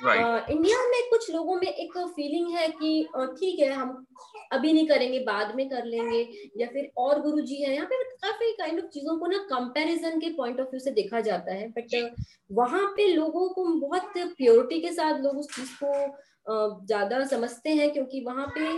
Right. 0.02 0.22
uh, 0.22 0.88
में 0.90 1.10
कुछ 1.10 1.30
लोगों 1.32 1.56
में 1.56 1.68
एक 1.68 1.98
फीलिंग 1.98 2.50
है 2.56 2.68
कि 2.70 3.08
ठीक 3.40 3.60
है 3.60 3.72
हम 3.72 4.06
अभी 4.54 4.74
नहीं 4.74 4.88
करेंगे 4.88 5.20
बाद 5.20 5.56
में 5.56 5.68
कर 5.70 5.86
लेंगे 5.86 6.22
या 6.58 6.68
फिर 6.68 6.90
और 6.98 7.22
गुरु 7.22 7.42
जी 7.42 7.56
है। 7.56 7.74
यहाँ 7.74 7.88
पे 7.88 8.04
काफ़ी 8.04 8.52
काइंड 8.54 8.80
ऑफ़ 8.80 8.86
चीज़ों 8.94 9.18
को 9.20 9.28
ना 9.28 9.38
कंपैरिजन 9.50 10.20
के 10.20 10.30
पॉइंट 10.38 10.60
ऑफ़ 10.60 10.68
व्यू 10.68 10.80
से 10.80 10.92
देखा 10.92 11.20
जाता 11.22 11.54
है। 11.54 11.68
बट 11.70 12.16
वहाँ 12.52 12.86
पे 12.98 13.08
लोगों 13.08 13.48
को 13.50 13.66
बहुत 13.80 14.12
प्योरिटी 14.18 14.80
के 14.82 14.92
साथ 14.94 15.22
लोग 15.22 15.38
उस 15.38 15.56
चीज़ 15.56 15.76
को 15.84 16.86
ज़्यादा 16.86 17.24
समझते 17.28 17.70
हैं 17.70 17.92
क्योंकि 17.94 18.24
वहाँ 18.26 18.48
पे 18.58 18.72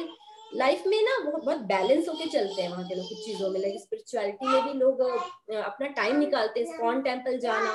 लाइफ 0.58 0.84
में 0.88 1.02
ना 1.04 1.18
बहुत 1.26 1.44
बहुत 1.46 1.58
बैलेंस 1.68 2.08
होके 2.10 2.26
चलते 2.30 2.62
हैं 2.62 2.70
वहाँ 2.70 2.84
के 2.88 2.96
लोग 2.96 3.06
कुछ 3.10 3.26
चीज़ों 3.26 3.50
में। 3.52 3.60
लाइक 3.60 3.80
स्पिरिचुअलिटी 3.82 4.48
में 4.48 4.64
भी 4.64 4.74
लोग 4.80 5.02
अपना 5.02 5.88
टाइम 5.88 6.20
निकालते 6.20 6.60
हैं। 6.60 6.74
स्कॉन 6.74 7.02
टेंपल 7.02 7.38
जाना 7.40 7.72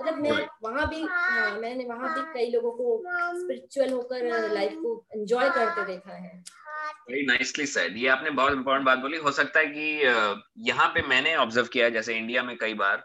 मतलब 0.00 0.18
मैं 0.18 0.30
वहाँ 0.62 0.88
भी 0.88 1.02
हाँ, 1.02 1.50
मैंने 1.58 1.84
वहाँ 1.84 2.14
भी 2.14 2.20
कई 2.34 2.50
लोगों 2.50 2.72
को 2.72 3.02
स्पिरिचुअल 3.38 3.92
होकर 3.92 4.50
लाइफ 4.52 4.72
को 4.74 4.94
एंजॉय 5.16 5.50
करते 5.50 5.84
देखा 5.86 6.14
है। 6.14 6.42
वेरी 7.10 7.24
नाइसली 7.26 7.66
सेड 7.66 7.96
ये 7.96 8.08
आपने 8.08 8.30
बहुत 8.30 8.52
इंपॉर्टेंट 8.52 8.86
बात 8.86 8.98
बोली। 8.98 9.18
हो 9.18 9.30
सकता 9.32 9.60
है 9.60 9.66
कि 9.66 10.68
यहाँ 10.70 10.88
पे 10.88 11.02
मैंने 11.08 11.34
ऑब्ज़र्व 11.36 11.66
किया 11.66 11.88
जैसे 11.88 12.16
इंडिया 12.18 12.42
में 12.42 12.56
कई 12.56 12.74
बार 12.74 12.96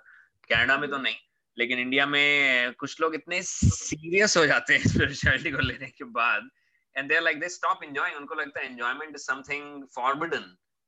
कनाडा 0.49 0.77
में 0.77 0.89
तो 0.89 0.97
नहीं 0.97 1.15
लेकिन 1.57 1.79
इंडिया 1.79 2.05
में 2.05 2.73
कुछ 2.79 2.99
लोग 3.01 3.15
इतने 3.15 3.41
सीरियस 3.43 4.37
हो 4.37 4.45
जाते 4.45 4.73
हैं 4.73 4.87
स्पिरिचुअलिटी 4.87 5.51
को 5.51 5.61
लेने 5.61 5.87
के 5.89 6.03
बाद 6.19 6.49
and 6.95 7.09
they 7.09 7.15
are 7.15 7.21
like 7.21 7.39
they 7.39 7.49
stop 7.49 7.83
enjoying 7.83 8.17
उनको 8.17 8.35
लगता 8.35 8.59
है 8.59 8.65
enjoyment 8.65 9.15
is 9.15 9.23
something 9.23 9.83
forbidden 9.95 10.45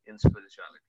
in 0.07 0.17
spirituality 0.17 0.88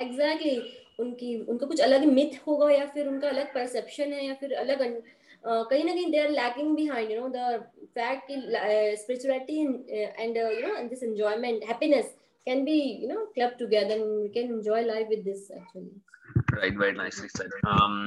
exactly 0.00 0.56
उनकी 0.98 1.36
उनका 1.44 1.66
कुछ 1.66 1.80
अलग 1.80 2.04
मिथ 2.12 2.38
होगा 2.46 2.70
या 2.70 2.84
फिर 2.94 3.08
उनका 3.08 3.28
अलग 3.28 3.54
परसेप्शन 3.54 4.12
है 4.12 4.26
या 4.26 4.34
फिर 4.34 4.52
अलग 4.56 4.82
कहीं 5.44 5.84
ना 5.84 5.92
कहीं 5.94 6.10
they 6.12 6.18
are 6.18 6.30
lacking 6.30 6.76
behind 6.76 7.10
you 7.10 7.20
know 7.20 7.28
the 7.28 7.58
fact 7.98 8.26
कि 8.28 8.96
spirituality 9.02 9.60
and 10.20 10.36
you 10.36 10.66
know 10.66 10.88
this 10.88 11.02
enjoyment 11.02 11.64
happiness 11.68 12.14
can 12.46 12.64
be 12.64 12.80
you 13.02 13.08
know 13.08 13.24
club 13.34 13.56
together 13.58 13.98
we 14.00 14.28
can 14.34 14.54
enjoy 14.54 14.84
life 14.84 15.08
with 15.08 15.24
this 15.24 15.50
actually 15.50 16.00
right 16.54 16.78
very 16.78 16.96
nicely 16.96 17.28
said 17.28 17.60
um 17.66 18.00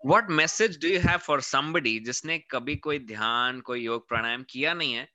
what 0.00 0.30
message 0.30 0.78
do 0.82 0.88
you 0.88 1.00
have 1.00 1.18
for 1.18 1.40
somebody 1.46 1.98
जिसने 2.04 2.38
कभी 2.50 2.76
कोई 2.86 2.98
ध्यान 3.06 3.60
कोई 3.60 3.82
योग 3.82 4.08
प्राणायाम 4.08 4.44
किया 4.50 4.72
नहीं 4.74 4.94
है 4.94 5.08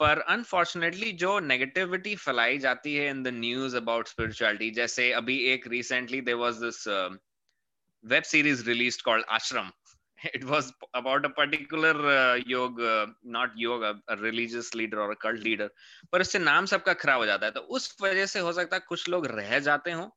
पर 0.00 0.18
अनफॉर्चुनेटली 0.18 1.12
जो 1.12 1.38
नेगेटिविटी 1.40 2.16
फैलाई 2.16 2.58
जाती 2.58 2.94
है 2.94 3.08
in 3.10 3.22
the 3.22 3.28
news 3.28 3.76
about 3.76 4.08
spirituality 4.08 4.70
जैसे 4.70 5.12
अभी 5.12 5.38
एक 5.44 5.66
recently 5.66 6.20
there 6.20 6.36
was 6.36 6.54
this 6.54 6.86
web 8.04 8.22
series 8.22 8.66
released 8.66 9.02
called 9.02 9.24
Ashram 9.30 9.70
was 10.44 10.68
about 10.94 11.24
a 11.24 11.28
particular 11.28 11.94
uh, 11.94 12.48
yog 12.48 12.76
not 13.26 13.52
yog 13.56 13.82
leader 14.74 15.00
or 15.00 15.08
a 15.10 15.16
cult 15.16 15.42
leader 15.42 15.68
पर 16.12 16.20
इससे 16.20 16.38
नाम 16.38 16.66
सबका 16.66 16.92
खराब 16.92 17.20
हो 17.20 17.26
जाता 17.26 17.46
है। 17.46 17.52
तो 17.52 17.60
उस 17.60 17.96
वजह 18.02 18.26
से 18.26 18.38
हो 18.38 18.52
सकता 18.52 18.76
है 18.76 18.82
कुछ 18.88 19.08
लोग 19.08 19.26
रह 19.26 19.58
जाते 19.58 19.92
हो। 19.92 20.16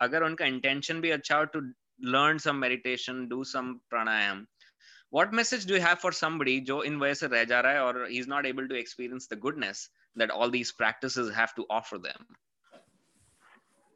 अगर 0.00 0.22
उनका 0.22 0.44
इंटेंशन 0.44 1.00
भी 1.00 1.10
अच्छा 1.10 1.36
हो 1.36 1.44
to 1.44 1.60
learn 2.00 2.38
some 2.38 2.56
meditation 2.56 3.26
do 3.28 3.44
some 3.44 3.72
pranayama 3.90 4.46
what 5.13 5.33
message 5.33 5.65
do 5.65 5.73
you 5.75 5.81
have 5.81 5.99
for 5.99 6.11
somebody 6.11 6.59
जो 6.71 6.81
इन 6.83 6.99
वजह 6.99 7.13
से 7.13 7.27
रह 7.27 7.43
जा 7.53 7.59
रहा 7.61 7.73
है 7.73 7.81
और 7.83 8.07
he 8.09 8.19
is 8.19 8.27
not 8.27 8.45
able 8.45 8.67
to 8.67 8.77
experience 8.83 9.27
the 9.27 9.39
goodness 9.47 9.89
that 10.15 10.31
all 10.31 10.53
these 10.57 10.71
practices 10.71 11.33
have 11.39 11.55
to 11.55 11.65
offer 11.79 11.99
them 12.09 12.27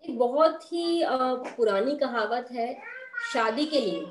एक 0.03 0.17
बहुत 0.19 0.63
ही 0.71 1.03
पुरानी 1.55 1.95
कहावत 1.99 2.47
है 2.51 2.67
शादी 3.33 3.65
के 3.65 3.79
लिए 3.81 4.05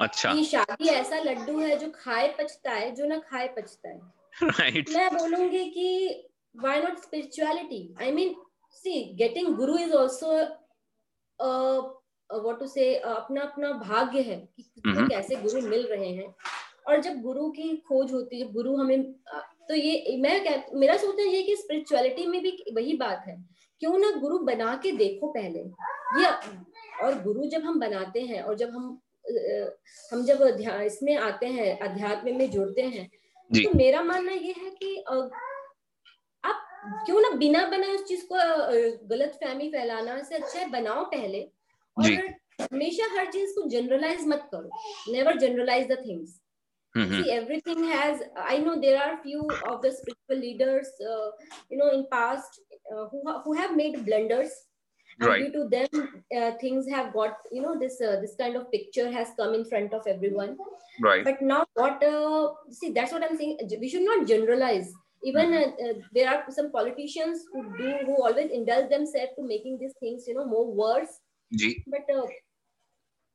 अच्छा 0.00 0.32
कि 0.34 0.44
शादी 0.44 0.88
ऐसा 0.88 1.18
लड्डू 1.22 1.58
है 1.60 1.76
जो 1.78 1.90
खाए 1.94 2.28
पचता 2.38 2.72
है 2.72 2.90
जो 2.94 3.06
ना 3.06 3.18
खाए 3.30 3.48
पचता 3.58 3.88
है 3.88 4.00
right. 4.58 4.90
मैं 4.96 5.08
बोलूंगी 5.16 5.64
कि 5.70 5.88
why 6.54 6.80
not 6.80 7.02
spirituality 7.02 7.94
i 7.98 8.10
mean 8.10 8.34
see 8.82 9.14
getting 9.18 9.54
guru 9.56 9.76
is 9.76 9.92
also 9.94 10.30
a 11.38 11.80
what 12.35 12.59
to 12.59 12.67
say 12.67 12.95
अपना 12.95 13.41
अपना 13.41 13.71
भाग्य 13.73 14.21
है 14.21 14.35
कि 14.35 14.63
mm-hmm. 14.81 15.09
कैसे 15.09 15.35
गुरु 15.35 15.61
मिल 15.61 15.85
रहे 15.87 16.09
हैं। 16.09 16.33
और 16.87 17.01
जब 17.01 17.21
गुरु 17.21 17.49
की 17.49 17.75
खोज 17.87 18.11
होती 18.13 18.39
है 18.41 18.51
गुरु 18.53 18.75
हमें 18.77 19.03
तो 19.69 19.75
ये 19.75 20.17
मैं 20.21 20.41
क्या 20.43 20.61
मेरा 20.73 20.97
सोचना 20.97 21.23
ये 21.23 21.41
कि 21.43 21.55
स्पिरिचुअलिटी 21.55 22.25
में 22.27 22.41
भी 22.41 22.51
वही 22.73 22.93
बात 22.97 23.23
है। 23.27 23.35
क्यों 23.81 23.97
ना 23.97 24.11
गुरु 24.19 24.37
बना 24.45 24.75
के 24.83 24.91
देखो 24.91 25.27
पहले। 25.27 25.59
ये 26.19 26.27
और 27.03 27.21
गुरु 27.23 27.45
जब 27.45 27.63
हम 27.63 27.79
बनाते 27.79 28.21
हैं 28.21 28.41
और 28.41 28.55
जब 28.55 28.69
हम 28.69 28.99
हम 30.11 30.25
जब 30.25 30.41
इसमें 30.85 31.15
आते 31.15 31.45
हैं 31.47 31.79
अध्यात्म 31.79 32.35
में 32.35 32.49
जुड़ते 32.51 32.81
हैं 32.81 33.09
तो 33.51 33.77
मेरा 33.77 34.01
मानना 34.03 34.31
ये 34.31 34.53
है 34.57 34.69
कि 34.71 34.95
आप 36.43 36.61
क्यों 37.05 37.21
ना 37.21 37.29
बिना 37.37 37.65
बनाए 37.67 37.95
उस 37.95 38.03
चीज़ 38.03 38.25
को 38.31 38.35
गलत 39.07 39.37
फहमी 39.43 39.69
फैलाना 39.69 40.21
से 40.23 40.35
अच्छा 40.35 40.59
है 40.59 40.69
बनाओ 40.71 41.03
पहले। 41.05 41.39
और 41.98 42.66
हमेशा 42.72 43.06
हर 43.18 43.30
चीज 43.32 43.52
को 43.58 43.68
जनरलाइज 43.70 44.26
मत 44.28 44.48
करो 44.54 45.12
never 45.12 45.38
generalise 45.38 45.86
the 45.92 46.02
things 46.06 46.38
Mm-hmm. 46.96 47.22
See, 47.22 47.30
everything 47.30 47.84
has. 47.84 48.20
I 48.36 48.58
know 48.58 48.80
there 48.80 49.00
are 49.00 49.22
few 49.22 49.48
of 49.66 49.80
the 49.82 49.92
spiritual 49.92 50.40
leaders, 50.44 50.88
uh, 51.08 51.28
you 51.70 51.78
know, 51.78 51.90
in 51.90 52.06
past 52.10 52.60
uh, 52.92 53.04
who 53.10 53.22
ha- 53.26 53.42
who 53.44 53.52
have 53.52 53.76
made 53.76 54.04
blunders, 54.04 54.50
and 55.20 55.28
right. 55.28 55.44
due 55.44 55.52
to 55.52 55.68
them, 55.68 56.08
uh, 56.36 56.50
things 56.62 56.88
have 56.88 57.12
got 57.12 57.36
you 57.52 57.62
know 57.62 57.78
this 57.78 58.00
uh, 58.00 58.16
this 58.20 58.34
kind 58.40 58.56
of 58.56 58.72
picture 58.72 59.06
has 59.18 59.28
come 59.38 59.54
in 59.54 59.64
front 59.64 59.94
of 59.94 60.08
everyone. 60.08 60.56
Right. 61.00 61.24
But 61.24 61.40
now, 61.40 61.64
what? 61.74 62.02
Uh, 62.02 62.48
see, 62.70 62.90
that's 62.90 63.12
what 63.12 63.22
I'm 63.22 63.36
saying. 63.36 63.58
We 63.78 63.88
should 63.88 64.02
not 64.10 64.26
generalize. 64.26 64.92
Even 65.22 65.52
mm-hmm. 65.52 65.86
uh, 65.90 66.02
there 66.12 66.28
are 66.28 66.44
some 66.50 66.72
politicians 66.72 67.46
who 67.52 67.62
do 67.78 67.94
who 68.04 68.20
always 68.20 68.50
indulge 68.50 68.90
themselves 68.90 69.38
to 69.38 69.46
making 69.46 69.78
these 69.78 69.94
things 70.00 70.24
you 70.26 70.34
know 70.34 70.46
more 70.46 70.66
worse 70.74 71.20
ji. 71.51 71.69
But 71.89 72.11
uh, 72.11 72.25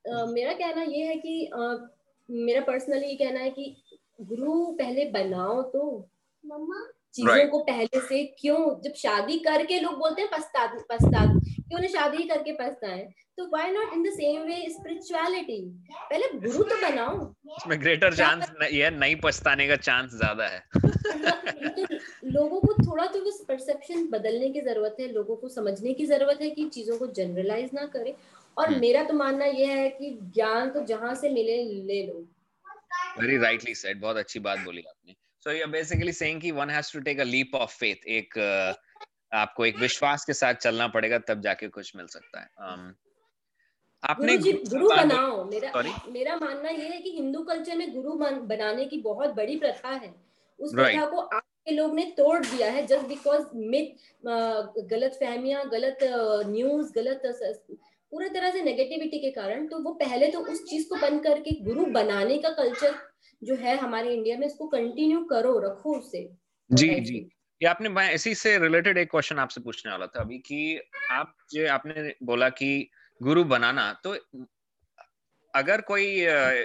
uh, 0.04 0.26
मेरा 0.32 0.52
कहना 0.52 0.82
ये 0.82 1.06
है 1.06 1.16
कि 1.16 1.50
uh, 1.58 1.76
मेरा 2.28 2.60
personally 2.60 3.06
ये 3.06 3.14
कहना 3.16 3.40
है 3.40 3.50
कि 3.50 3.74
गुरु 4.22 4.64
पहले 4.78 5.04
बनाओ 5.10 5.62
तो 5.70 6.08
चीज़ों 7.14 7.34
right. 7.34 7.50
को 7.50 7.58
पहले 7.64 8.00
से 8.00 8.22
क्यों 8.40 8.58
जब 8.82 8.92
शादी 8.96 9.38
करके 9.38 9.78
लोग 9.80 9.98
बोलते 9.98 10.22
हैं 10.22 10.30
पछता 10.32 10.66
पछता 10.90 11.24
क्यों 11.68 11.80
ना 11.80 11.86
शादी 11.88 12.24
करके 12.28 12.52
पछताए 12.52 13.02
तो 13.38 13.46
why 13.46 13.70
not 13.72 13.92
in 13.94 14.02
the 14.02 14.12
same 14.12 14.42
way 14.42 14.60
spirituality 14.70 15.60
पहले 16.10 16.28
गुरु 16.38 16.62
तो 16.64 16.76
बनाओ। 16.82 17.16
इसमें 17.56 17.80
ग्रेटर 17.80 18.14
चांस 18.14 18.52
ये 18.72 18.90
नहीं 18.90 19.16
पछताने 19.24 19.68
का 19.68 19.76
चांस 19.78 20.10
ज़्यादा 20.14 20.46
है। 20.46 20.89
लोगों 22.24 22.60
को 22.60 22.90
थोड़ा 22.90 23.06
तो 23.06 23.20
बस 23.20 23.44
परसेप्शन 23.48 24.06
बदलने 24.06 24.50
की 24.50 24.60
ज़रूरत 24.60 24.96
है 25.00 25.12
लोगों 25.12 25.36
को 25.36 25.48
समझने 25.48 25.94
की 25.94 26.06
ज़रूरत 26.06 26.38
है 26.42 26.50
कि 26.50 26.68
चीज़ों 26.68 26.98
को 26.98 27.06
जनरलाइज 27.06 27.70
ना 27.74 27.86
करें। 27.86 28.14
और 28.58 28.68
hmm. 28.68 28.80
मेरा 28.80 29.04
तो 29.04 29.14
मानना 29.14 29.44
यह 29.44 29.68
है 29.68 29.90
कि 29.90 30.18
ज्ञान 30.22 30.70
तो 30.70 30.84
जहाँ 30.84 31.14
से 31.14 31.30
मिले 31.30 31.64
ले 31.64 32.06
लो। 32.06 32.28
वेरी 33.20 33.36
राइटली 33.38 33.74
सेड 33.74 34.00
बहुत 34.00 34.16
अच्छी 34.16 34.38
बात 34.38 34.58
बोली 34.58 34.82
आपने। 34.82 35.14
So 35.46 35.56
you're 35.56 35.74
basically 35.74 36.22
saying 36.22 36.40
कि 36.40 36.52
one 36.52 36.70
has 36.70 36.90
to 36.96 36.98
take 37.00 37.18
a 37.18 37.32
leap 37.32 37.60
of 37.60 37.68
faith 37.68 38.04
एक 38.06 38.34
uh, 38.72 38.78
आपको 39.34 39.66
एक 39.66 39.78
विश्वास 39.78 40.24
के 40.24 40.32
साथ 40.32 40.54
चलना 40.54 40.88
पड़ेगा 40.88 41.18
तब 41.18 41.40
जाके 41.40 41.68
कुछ 41.68 41.96
मिल 41.96 42.06
सकता 42.06 42.40
है। 42.40 42.46
Um, 42.46 42.98
आपने 44.04 44.38
गुरु, 44.38 44.58
गुरु 44.58 44.88
बनाओ। 44.88 45.44
मेरा 45.44 45.72
Sorry? 45.72 45.92
मेरा 46.08 46.36
मानना 46.36 46.68
ये 46.68 46.88
है 46.88 46.98
कि 46.98 47.10
हिंदू 47.10 47.42
कल्चर 47.42 47.76
में 47.76 47.94
गुरु 47.94 48.12
बनाने 48.40 48.84
की 48.84 48.96
बहुत 48.96 49.30
बड़ी 49.30 49.56
प्रथा 49.56 49.88
है। 49.88 50.29
उस 50.60 50.74
right. 50.74 50.94
प्रथा 50.94 51.06
को 51.06 51.20
आज 51.20 51.42
के 51.66 51.74
लोग 51.74 51.94
ने 51.94 52.04
तोड़ 52.16 52.38
दिया 52.46 52.70
है 52.70 52.86
जस्ट 52.86 53.06
बिकॉज़ 53.06 53.44
मिथ 53.54 54.26
गलत 54.90 55.18
फहमियाँ 55.20 55.68
गलत 55.70 55.98
न्यूज़ 56.46 56.92
गलत 56.92 57.22
पूरे 58.12 58.28
तरह 58.28 58.50
से 58.50 58.62
नेगेटिविटी 58.62 59.18
के 59.18 59.30
कारण 59.30 59.66
तो 59.66 59.78
वो 59.78 59.92
पहले 59.94 60.26
तो 60.26 60.38
उस 60.52 60.64
चीज़ 60.70 60.88
को 60.88 60.96
बंद 60.96 61.22
करके 61.24 61.50
गुरु 61.64 61.84
बनाने 61.92 62.38
का 62.38 62.50
कल्चर 62.52 62.94
जो 63.42 63.54
है 63.56 63.76
हमारे 63.76 64.14
इंडिया 64.14 64.38
में 64.38 64.46
इसको 64.46 64.66
कंटिन्यू 64.66 65.24
करो 65.24 65.58
रखो 65.58 65.98
उसे। 65.98 66.28
जी 66.70 66.88
जी। 67.00 67.18
ये 67.60 67.68
आपने 67.68 67.88
मैं 67.88 68.12
इसी 68.14 68.34
से 68.34 68.58
रिलेटेड 68.58 68.98
एक 68.98 69.10
क्वेश्चन 69.10 69.38
आपसे 69.38 69.60
पूछने 69.60 69.92
वाला 69.92 70.06
था 70.06 70.20
अभी 70.20 70.38
कि 70.38 70.80
आप 71.10 71.34
जो 71.52 71.68
आपने 71.72 72.14
बोला 72.22 72.48
कि 72.48 72.90
गुरु 73.20 73.44
बनाना 73.44 73.92
तो 74.04 74.16
अगर 75.54 75.80
कोई 75.80 76.06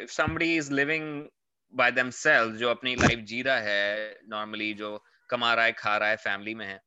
somebody 0.10 0.56
is 0.56 0.72
living 0.74 1.26
by 1.74 1.92
themselves 1.92 2.56
जो 2.56 2.70
अपनी 2.70 2.96
लाइफ 2.96 3.20
जी 3.26 3.42
रहा 3.42 3.60
है 3.60 4.20
नॉर्मली 4.30 4.74
जो 4.74 4.98
कमा 5.30 5.54
रहा 5.54 5.66
है 5.66 5.72
खा 5.74 5.98
रहा 5.98 6.10
है 6.10 6.16
फैमिली 6.18 6.54
में 6.56 6.66
है 6.66 6.80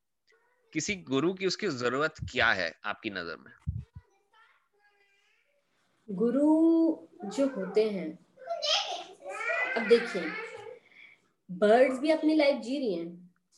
किसी 0.72 0.94
गुरु 1.04 1.32
की 1.34 1.46
उसकी 1.46 1.66
ज़रूरत 1.76 2.14
क्या 2.30 2.52
है 2.52 2.72
आपकी 2.84 3.10
नज़र 3.10 3.36
में 3.36 3.52
गुरु 6.08 7.28
जो 7.28 7.46
होते 7.48 7.88
हैं 7.90 8.08
अब 9.76 9.88
देखिए 9.88 10.22
बर्ड्स 11.50 11.98
भी 12.00 12.10
अपनी 12.10 12.34
लाइफ 12.34 12.62
जी 12.62 12.78
रही 12.78 12.94
हैं 12.94 13.06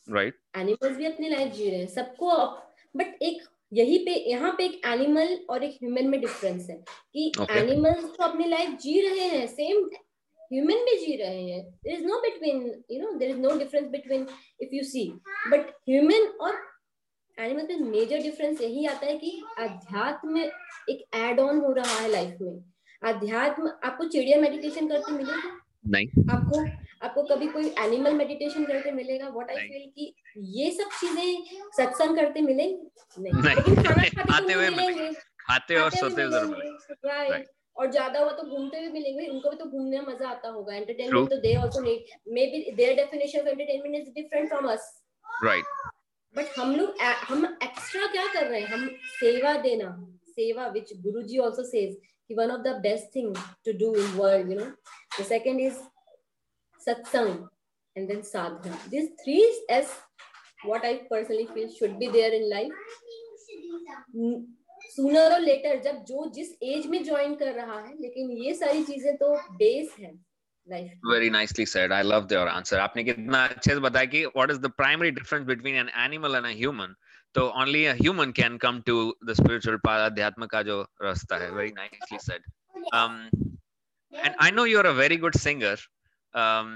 राइट 0.07 0.33
right. 0.33 0.59
एनिमल्स 0.59 0.97
भी 0.97 1.05
अपनी 1.05 1.29
लाइफ 1.29 1.53
जी 1.53 1.69
रहे 1.69 1.79
हैं 1.79 1.87
सबको 1.87 2.35
बट 2.95 3.21
एक 3.21 3.43
यही 3.71 3.97
पे 4.05 4.13
यहाँ 4.29 4.51
पे 4.57 4.65
एक 4.65 4.81
एनिमल 4.85 5.37
और 5.49 5.63
एक 5.63 5.77
ह्यूमन 5.81 6.07
में 6.07 6.19
डिफरेंस 6.21 6.69
है 6.69 6.75
कि 7.13 7.31
एनिमल्स 7.49 7.97
okay. 7.97 8.17
तो 8.17 8.23
अपनी 8.23 8.47
लाइफ 8.47 8.79
जी 8.79 8.99
रहे 9.01 9.27
हैं 9.29 9.45
सेम 9.47 9.89
ह्यूमन 10.53 10.83
भी 10.85 10.97
जी 10.97 11.15
रहे 11.15 11.43
हैं 11.43 11.61
there 11.83 11.93
is 11.93 12.05
no 12.05 12.19
between 12.21 12.83
you 12.91 13.01
know 13.01 13.11
there 13.11 13.29
is 13.29 13.37
no 13.37 13.57
difference 13.57 13.87
between 13.87 14.27
if 14.61 14.75
you 14.75 14.83
see 14.83 15.07
but 15.51 15.69
human 15.89 16.27
और 16.41 16.59
एनिमल 17.37 17.67
में 17.67 17.91
मेजर 17.91 18.17
डिफरेंस 18.17 18.61
यही 18.61 18.85
आता 18.85 19.05
है 19.05 19.17
कि 19.17 19.43
अध्यात्म 19.59 20.39
एक 20.89 21.03
एड 21.15 21.39
ऑन 21.39 21.59
हो 21.59 21.71
रहा 21.71 21.99
है 21.99 22.09
लाइफ 22.09 22.37
में। 22.41 22.63
अध्यात्म 23.03 23.71
आपको 23.83 24.03
चिड़िया 24.05 24.39
मेडिटेशन 24.39 24.87
करते 24.87 25.11
मिलेगा? 25.11 25.61
नहीं। 25.87 26.07
आपको 26.31 26.59
आपको 27.05 27.23
कभी 27.23 27.47
कोई 27.47 27.73
एनिमल 27.79 28.13
मेडिटेशन 28.13 28.65
करते 28.65 28.91
मिलेगा? 28.91 29.29
व्हाट 29.29 29.49
आई 29.49 29.55
फील 29.55 29.89
कि 29.95 30.13
ये 30.59 30.71
सब 30.71 30.89
चीज़ें 30.99 31.43
सत्संग 31.77 32.15
करते 32.15 32.41
मिलेंगे? 32.41 32.77
नहीं, 33.17 33.33
नहीं। 33.33 33.55
लेकिन 33.55 33.83
खाना 33.83 34.23
खाते 34.23 34.53
हुए 34.53 34.69
मिलेंगे। 34.69 35.11
खाते 35.39 35.75
और 35.75 35.91
सोते 35.91 36.21
हुए 36.21 36.39
राइट 37.05 37.47
और 37.81 37.91
ज़्यादा 37.91 38.19
हुआ 38.19 38.31
तो 38.37 38.43
घूमते 38.43 38.79
हुए 38.79 38.89
मिलेंगे 38.91 39.27
उनको 39.27 39.49
भी 39.49 39.57
तो 39.57 39.65
घूमने 39.65 39.99
में 39.99 40.13
मज़ा 40.13 40.29
आता 40.29 40.49
होगा। 40.49 40.75
एंटरटेनमेंट 40.75 41.29
तो 41.29 41.37
they 41.41 41.53
also 41.61 41.81
need 41.83 42.11
may 42.33 42.45
be 42.51 42.71
their 42.75 42.95
definition 42.95 43.39
of 43.39 43.47
entertainment 43.47 43.95
is 43.95 44.09
different 44.15 44.49
from 44.49 44.69
us 44.71 44.91
right 45.43 45.65
but 46.35 46.57
हम 46.59 46.75
लोग 46.75 47.01
हम 47.01 47.45
एक्स्ट्रा 47.63 48.07
क्या 48.11 48.25
कर 48.33 48.47
रहे 48.47 48.59
हैं? 48.61 48.67
हम 48.67 48.87
सेवा 49.19 49.53
देना 49.67 49.89
सेवा 50.35 50.67
विच 50.75 50.93
गुरुजी 51.03 51.37
आल्सो 51.45 51.63
सेज 51.69 51.95
कि 52.27 52.35
one 52.35 52.51
of 52.51 52.61
the 52.65 52.73
best 52.83 53.09
thing 53.13 53.31
to 53.67 53.71
do 53.79 53.87
in 54.01 54.13
world 54.17 54.51
you 54.51 54.57
know. 54.59 54.67
The 55.17 55.23
second 55.29 55.63
is 55.63 55.79
satsang 56.85 57.33
and 57.95 58.11
then 58.11 58.21
sadhana. 58.29 58.77
These 58.93 59.09
three 59.23 59.41
s 59.77 59.89
what 60.69 60.85
i 60.89 60.91
personally 61.09 61.47
feel 61.55 61.69
should 61.79 61.97
be 61.99 62.07
there 62.15 62.31
in 62.37 62.47
life. 62.49 62.75
Sooner 64.95 65.33
और 65.33 65.39
later 65.41 65.79
जब 65.83 66.03
जो 66.05 66.29
जिस 66.35 66.51
as 66.63 66.85
में 66.87 67.03
join 67.03 67.35
कर 67.35 67.53
रहा 67.53 67.79
है 67.79 67.95
लेकिन 68.01 68.31
ये 68.43 68.53
सारी 68.55 68.83
चीज़ें 68.83 69.15
तो 69.17 69.35
बेस 69.57 69.95
है 69.99 70.13
Very 70.67 71.29
nicely 71.29 71.65
said. 71.65 71.91
I 71.91 72.01
love 72.03 72.31
your 72.31 72.47
answer. 72.49 72.77
आपने 72.79 73.03
कितना 73.03 73.43
अच्छे 73.45 73.71
से 73.71 73.79
बताया 73.79 74.05
कि 74.05 74.23
what 74.35 74.51
is 74.51 74.59
the 74.59 74.69
primary 74.81 75.11
difference 75.11 75.47
between 75.47 75.75
an 75.75 75.89
animal 76.03 76.35
and 76.35 76.45
a 76.45 76.51
human? 76.51 76.93
तो 77.35 77.45
only 77.63 77.81
a 77.85 77.95
human 77.95 78.33
can 78.33 78.59
come 78.59 78.81
to 78.83 78.95
the 79.29 79.35
spiritual 79.35 79.79
path. 79.87 80.05
अध्यात्म 80.11 80.45
का 80.53 80.61
जो 80.63 80.81
रास्ता 81.01 81.37
है. 81.43 81.49
Very 81.51 81.73
nicely 81.79 82.19
said. 82.19 82.47
Um, 82.93 83.17
and 84.13 84.35
I 84.39 84.51
know 84.51 84.65
you're 84.65 84.87
a 84.87 84.93
very 84.93 85.17
good 85.17 85.39
singer. 85.47 85.75
Um, 86.33 86.71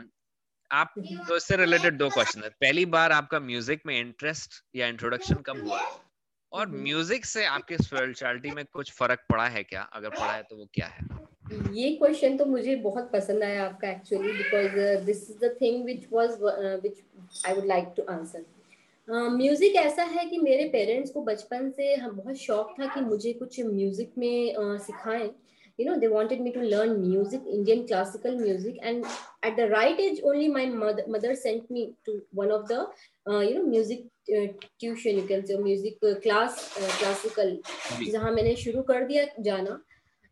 आप 0.72 0.94
तो 1.00 1.36
इससे 1.36 1.56
related 1.56 1.98
दो 1.98 2.10
क्वेश्चन 2.10 2.44
है 2.44 2.50
पहली 2.62 2.86
बार 2.94 3.12
आपका 3.12 3.40
म्यूज़िक 3.40 3.82
में 3.86 4.00
इंटरेस्ट 4.00 4.62
या 4.76 4.88
इंट्रोडक्शन 4.88 5.36
कब 5.46 5.62
हुआ 5.68 5.80
और 6.56 6.68
म्यूज़िक 6.70 7.16
हम्म। 7.16 7.30
से 7.30 7.46
आपके 7.46 7.78
स्पिरिचुअलिटी 7.78 8.52
में 8.52 8.64
कुछ 8.74 8.92
फ़र्क 8.92 9.20
पड़ा 9.30 9.48
है 9.48 9.64
क्या? 9.64 9.82
अगर 9.94 10.10
पड़ा 10.10 10.32
है 10.32 10.44
तो 10.44 10.56
वो 10.56 10.68
क्या 10.74 10.88
है? 10.88 11.08
ये 11.74 11.90
क्वेश्चन 11.96 12.38
तो 12.38 12.46
मुझे 12.46 12.76
बहुत 12.76 13.10
पसंद 13.14 13.44
आया 13.44 13.66
आपका 13.66 13.90
actually 13.90 14.32
because 14.32 15.04
this 15.06 15.30
is 15.30 15.38
the 15.38 15.56
thing 15.62 15.84
which 15.86 16.08
was 16.14 16.38
which 16.42 17.04
I 17.48 17.54
would 17.54 17.66
like 17.66 17.94
to 17.98 18.04
answer 18.10 18.46
music 19.08 19.76
ऐसा 19.76 20.04
है 20.04 20.26
कि 20.26 20.38
मेरे 20.38 20.64
पेरेंट्स 20.70 21.12
को 21.12 21.22
बचपन 21.22 21.70
से 21.72 21.96
हम 21.96 22.16
बहुत 22.16 22.36
शौक 22.36 22.76
था 22.80 22.86
कि 22.86 23.02
मुझे 23.02 23.34
कुछ 23.34 23.60
म्यूज़िक 23.60 24.12
में 24.18 24.56
uh, 24.56 24.80
सिखाएँ। 24.80 25.30
you 25.79 25.87
know 25.87 25.99
they 25.99 26.09
wanted 26.09 26.41
me 26.47 26.53
to 26.53 26.63
learn 26.71 27.01
music 27.01 27.43
indian 27.59 27.87
classical 27.87 28.39
music 28.39 28.79
and 28.83 29.05
at 29.43 29.57
the 29.57 29.69
right 29.69 29.99
age 29.99 30.21
only 30.25 30.49
my 30.49 30.67
mother, 30.67 31.05
mother 31.09 31.35
sent 31.35 31.71
me 31.71 31.95
to 32.05 32.21
one 32.33 32.51
of 32.51 32.69
the 32.69 32.81
uh, 33.31 33.41
you 33.41 33.55
know 33.59 33.67
music 33.67 34.09
tuition 34.31 35.17
you 35.19 35.27
can 35.27 35.41
say 35.47 35.57
music 35.59 35.99
class 36.23 36.59
classical 36.79 37.59
जहाँ 38.11 38.31
मैंने 38.33 38.55
शुरू 38.57 38.83
कर 38.91 39.05
दिया 39.07 39.25
जाना 39.47 39.81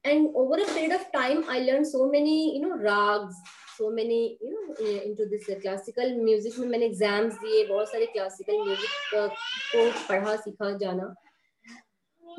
and 0.04 0.28
over 0.40 0.58
a 0.62 0.66
period 0.66 0.92
of 0.96 1.06
time 1.14 1.40
i 1.52 1.58
learned 1.60 1.86
so 1.92 2.04
many 2.10 2.34
you 2.56 2.60
know 2.64 2.76
rags 2.82 3.40
so 3.78 3.90
many 3.90 4.38
you 4.42 4.50
know 4.52 4.90
into 4.98 5.26
this 5.32 5.48
uh, 5.54 5.56
classical 5.64 6.14
music 6.28 6.58
में 6.58 6.68
मैंने 6.68 6.86
exams 6.86 7.34
दिए 7.40 7.64
बहुत 7.68 7.90
सारे 7.90 8.06
क्लासिकल 8.12 8.62
म्यूजिक 8.68 9.16
uh, 9.18 9.28
को 9.72 9.90
पढ़ा 10.08 10.36
सीखा 10.44 10.70
जाना 10.84 11.14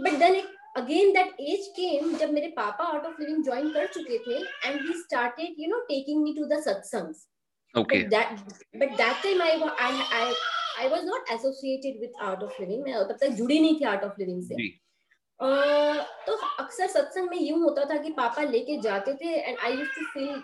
but 0.01 0.19
then 0.23 0.41
again 0.74 1.12
that 1.12 1.40
age 1.42 1.66
came 1.76 2.16
जब 2.16 2.32
मेरे 2.32 2.48
पापा 2.56 2.84
आउट 2.84 3.06
ऑफ़ 3.06 3.20
लिविंग 3.20 3.44
ज्वाइन 3.44 3.70
कर 3.72 3.86
चुके 3.94 4.18
थे 4.18 4.40
and 4.68 4.80
he 4.80 5.00
started 5.02 5.54
you 5.58 5.68
know 5.68 5.80
taking 5.88 6.22
me 6.22 6.34
to 6.34 6.44
the 6.46 6.60
satsangs 6.62 7.26
okay. 7.74 8.02
but 8.02 8.10
that 8.10 8.42
but 8.74 8.96
that 8.96 9.22
time 9.22 9.42
i 9.42 9.54
i 9.80 9.94
i 10.18 10.26
I 10.78 10.88
was 10.88 11.04
not 11.06 11.28
associated 11.30 12.00
with 12.00 12.22
Art 12.22 12.42
of 12.42 12.60
Living 12.60 12.82
मैं 12.84 13.04
तब 13.04 13.16
तक 13.20 13.32
जुड़ी 13.32 13.58
नहीं 13.60 13.74
थी 13.80 13.84
Art 13.84 14.04
of 14.04 14.14
Living 14.18 14.42
से। 14.42 14.54
uh, 15.40 15.98
तो 16.26 16.36
अक्सर 16.62 16.86
सत्संग 16.88 17.28
में 17.30 17.38
यूँ 17.40 17.58
होता 17.60 17.84
था 17.90 17.96
कि 18.02 18.10
पापा 18.12 18.42
लेके 18.44 18.76
जाते 18.80 19.14
थे 19.14 19.34
and 19.34 19.58
I 19.58 19.72
use 19.72 19.88
to 19.90 20.06
feel 20.14 20.40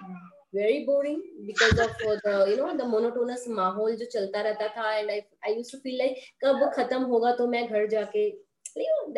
very 0.55 0.79
boring 0.85 1.23
because 1.47 1.81
of 1.81 2.05
the 2.27 2.37
you 2.51 2.57
know 2.57 2.73
the 2.75 2.87
monotonous 2.91 3.45
माहौल 3.57 3.97
जो 3.97 4.07
चलता 4.13 4.41
रहता 4.41 4.69
था 4.77 4.93
and 4.93 5.11
I 5.11 5.21
I 5.47 5.55
use 5.55 5.73
to 5.73 5.79
feel 5.79 5.99
like 5.99 6.23
कब 6.45 6.71
खत्म 6.77 7.03
होगा 7.13 7.35
तो 7.37 7.47
मैं 7.47 7.67
घर 7.69 7.87
जाके 7.89 8.29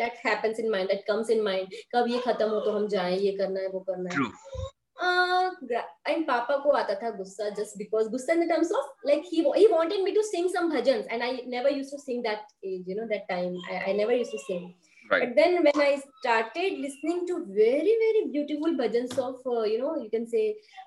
That 0.00 0.18
happens 0.26 0.60
in 0.60 0.70
mind 0.70 0.88
that 0.88 1.04
comes 1.06 1.30
in 1.30 1.42
mind 1.44 1.74
कब 1.94 2.08
ये 2.10 2.18
खत्म 2.26 2.48
हो 2.50 2.60
तो 2.60 2.72
हम 2.72 2.88
जाएं 2.88 3.16
ये 3.16 3.32
करना 3.38 3.60
है 3.60 3.68
वो 3.68 3.80
करना 3.90 4.14
है 4.14 4.26
एंड 6.08 6.26
पापा 6.26 6.56
को 6.62 6.70
आता 6.78 6.94
था 7.02 7.10
गुस्सा 7.16 7.48
जस्ट 7.60 7.76
बिकॉज 7.78 8.08
गुस्सा 8.10 8.32
in 8.32 8.48
terms 8.48 8.72
of 8.78 9.06
like 9.06 9.22
he 9.32 9.44
he 9.56 9.66
wanted 9.72 10.02
me 10.04 10.12
to 10.12 10.22
sing 10.30 10.48
some 10.50 10.70
bhajans 10.70 11.06
and 11.12 11.22
I 11.22 11.42
never 11.46 11.72
used 11.76 11.90
to 11.90 11.98
sing 11.98 12.22
that 12.24 12.66
as 12.72 12.90
you 12.90 13.00
know 13.00 13.06
that 13.08 13.24
time 13.28 13.56
I 13.72 13.92
never 13.92 14.12
used 14.14 14.32
to 14.32 14.38
sing 14.46 14.70
Right. 15.10 15.22
But 15.24 15.36
then 15.36 15.54
when 15.64 15.80
I 15.82 16.00
started 16.20 16.80
listening 16.80 17.20
to 17.28 17.36
very 17.58 17.92
very 18.00 18.22
beautiful 18.32 18.74
bhajans 18.80 19.14
of 19.26 19.36
uh, 19.52 19.62
you 19.62 19.78
know 19.82 19.92
you 20.00 20.10
can 20.14 20.26
say 20.32 20.42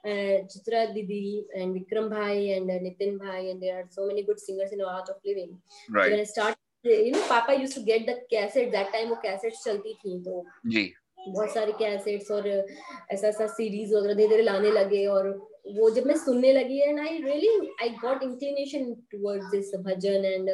uh, 0.05 0.45
Chitra 0.51 0.81
Didi 0.93 1.43
and 1.55 1.75
Vikram 1.75 2.09
Bhai 2.11 2.53
and 2.57 2.69
uh, 2.69 2.77
Nitin 2.83 3.17
Bhai 3.23 3.49
and 3.49 3.63
there 3.63 3.79
are 3.79 3.87
so 3.89 4.05
many 4.05 4.23
good 4.23 4.39
singers 4.39 4.73
in 4.73 4.81
Art 4.81 5.09
of 5.09 5.15
Living. 5.25 5.57
Right. 5.89 6.05
So 6.05 6.11
when 6.11 6.19
I 6.19 6.29
started 6.33 6.57
You 6.86 7.12
know 7.12 7.26
Papa 7.28 7.54
used 7.54 7.74
to 7.74 7.82
get 7.82 8.06
the 8.06 8.16
cassette 8.30 8.72
that 8.72 8.92
time 8.92 9.10
वो 9.10 9.18
cassettes 9.24 9.64
चलती 9.64 9.94
थी 9.94 10.22
तो 10.24 10.44
जी। 10.66 10.92
बहुत 11.28 11.52
सारे 11.54 11.72
cassettes 11.72 12.30
और 12.30 12.46
ऐसा 12.48 13.28
ऐसा 13.28 13.46
series 13.46 13.94
वगैरह 13.94 14.14
धीरे 14.14 14.28
धीरे 14.28 14.42
लाने 14.42 14.70
लगे 14.70 15.04
और 15.06 15.28
वो 15.76 15.88
जब 15.90 16.06
मैं 16.06 16.16
सुनने 16.16 16.52
लगी 16.52 16.78
and 16.80 17.00
I 17.00 17.16
really 17.22 17.48
I 17.82 17.88
got 18.02 18.22
inclination 18.22 18.92
towards 19.10 19.50
this 19.50 19.74
bhajan 19.86 20.24
and 20.24 20.50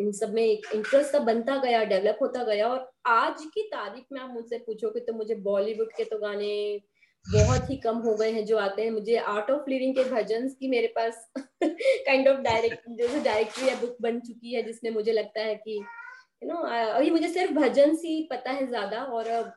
इन 0.00 0.12
सब 0.12 0.32
में 0.34 0.42
एक 0.42 0.66
इंटरेस्ट 0.74 1.16
बनता 1.22 1.56
गया 1.62 1.82
डेवलप 1.84 2.18
होता 2.22 2.44
गया 2.44 2.68
और 2.68 2.90
आज 3.06 3.44
की 3.54 3.62
तारीख 3.74 4.04
में 4.12 4.20
आप 4.20 4.30
मुझसे 4.30 4.58
पूछोगे 4.66 5.00
तो 5.00 5.12
मुझे 5.12 5.34
बॉलीवुड 5.48 5.92
के 5.96 6.04
तो 6.04 6.18
गाने 6.18 6.52
बहुत 7.26 7.70
ही 7.70 7.76
कम 7.76 7.96
हो 7.96 8.14
गए 8.14 8.30
हैं 8.32 8.44
जो 8.46 8.56
आते 8.58 8.82
हैं। 8.82 8.90
मुझे 8.90 9.16
आर्ट 9.16 9.50
ऑफ़ 9.50 9.70
लिविंग 9.70 9.94
के 9.94 10.04
भजन 10.04 10.48
की 10.48 10.68
मेरे 10.68 10.92
पास 10.96 11.26
काइंड 11.36 12.28
ऑफ़ 12.28 12.40
डायरेक्ट 12.40 12.88
जैसे 12.98 13.20
डायरेक्टरी 13.20 13.68
या 13.68 13.74
बुक 13.80 13.96
बन 14.00 14.20
चुकी 14.20 14.54
है 14.54 14.62
जिसमें 14.62 14.90
मुझे 14.90 15.12
लगता 15.12 15.40
है 15.40 15.54
कि 15.54 15.76
यू 15.76 16.48
नो 16.48 16.56
अभी 16.72 17.10
मुझे 17.10 17.28
सिर्फ़ 17.28 17.52
भजन 17.52 17.96
ही 18.04 18.22
पता 18.30 18.50
है 18.50 18.66
ज़्यादा 18.66 19.02
और 19.02 19.52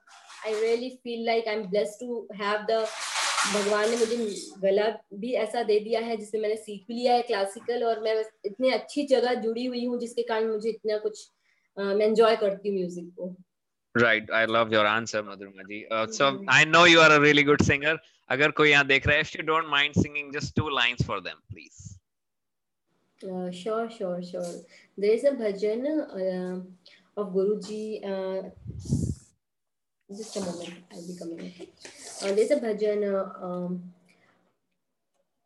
I 0.47 0.51
really 0.53 0.87
feel 1.03 1.21
like 1.25 1.47
I'm 1.47 1.61
blessed 1.69 2.01
to 2.01 2.27
have 2.39 2.65
the, 2.67 2.79
भगवान 3.53 3.89
ने 3.89 3.97
मुझे 3.97 4.17
गला 4.61 4.87
भी 5.13 5.31
ऐसा 5.33 5.63
दे 5.63 5.79
दिया 5.79 5.99
है 5.99 6.17
जिसमें 6.17 6.41
मैंने 6.41 6.55
सीख 6.55 6.85
भी 6.87 6.93
लिया 6.93 7.13
है 7.13 7.21
क्लासिकल 7.21 7.83
और 7.83 7.99
मैं 7.99 8.13
इतनी 8.45 8.69
अच्छी 8.71 9.03
जगह 9.07 9.33
जुड़ी 9.33 9.65
हुई 9.65 9.85
हूँ, 9.85 9.99
जिसके 9.99 10.23
कारण 10.23 10.47
मुझे 10.47 10.69
इतना 10.69 10.97
कुछ 10.97 11.27
मैं 11.77 12.05
एंजॉय 12.05 12.35
करती 12.35 12.69
हूँ 12.69 12.77
म्यूज़िक 12.77 13.09
को। 13.17 13.35
Right, 13.96 14.22
I 14.32 14.44
love 14.44 14.72
your 14.72 14.86
answer, 14.86 15.22
Madhurima 15.22 15.66
ji. 15.68 15.86
Uh, 15.90 16.06
so 16.06 16.44
I 16.48 16.64
know 16.64 16.84
you 16.84 17.00
are 17.00 17.12
a 17.12 17.20
really 17.20 17.42
good 17.42 17.62
singer. 17.62 17.98
अगर 18.30 18.50
कोई 18.58 18.70
यहाँ 18.70 18.86
देख 18.86 19.06
रहा 19.06 19.16
है, 19.16 19.22
if 19.22 19.34
you 19.34 19.42
don't 19.42 19.68
mind 19.68 19.96
singing 19.96 20.32
just 20.32 20.54
two 20.54 20.70
lines 20.70 21.02
for 21.04 21.20
them, 21.20 21.38
please. 21.50 21.98
Uh, 23.24 23.50
sure, 23.50 23.90
sure, 23.90 24.22
sure. 24.22 24.54
There 24.96 25.12
is 25.12 25.24
a 25.24 25.32
bhajan 25.32 25.88
uh, 25.88 26.60
of 27.20 27.34
Guruji. 27.34 28.04
Uh, 28.04 28.50
just 30.16 30.36
a 30.36 30.40
moment 30.40 30.74
i'll 30.92 31.06
be 31.06 31.16
coming 31.16 31.40
okay 31.40 31.68
uh, 32.22 32.34
there's 32.34 32.50
a 32.50 32.56
bhajan 32.56 33.02
uh, 33.06 33.46
um, 33.46 33.80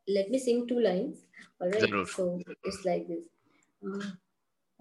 let 0.08 0.30
me 0.30 0.38
sing 0.38 0.66
two 0.66 0.80
lines 0.80 1.26
all 1.60 1.68
right 1.68 1.82
Zarur. 1.82 2.06
so 2.08 2.40
it's 2.64 2.84
like 2.84 3.06
this 3.08 3.24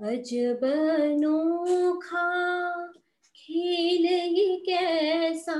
अजब 0.10 0.64
अनोखा 0.64 2.22
खेल 3.49 4.05
ये 4.05 4.57
कैसा, 4.67 5.55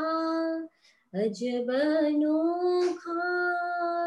अजब 1.13 1.71
अनोखा 1.73 3.29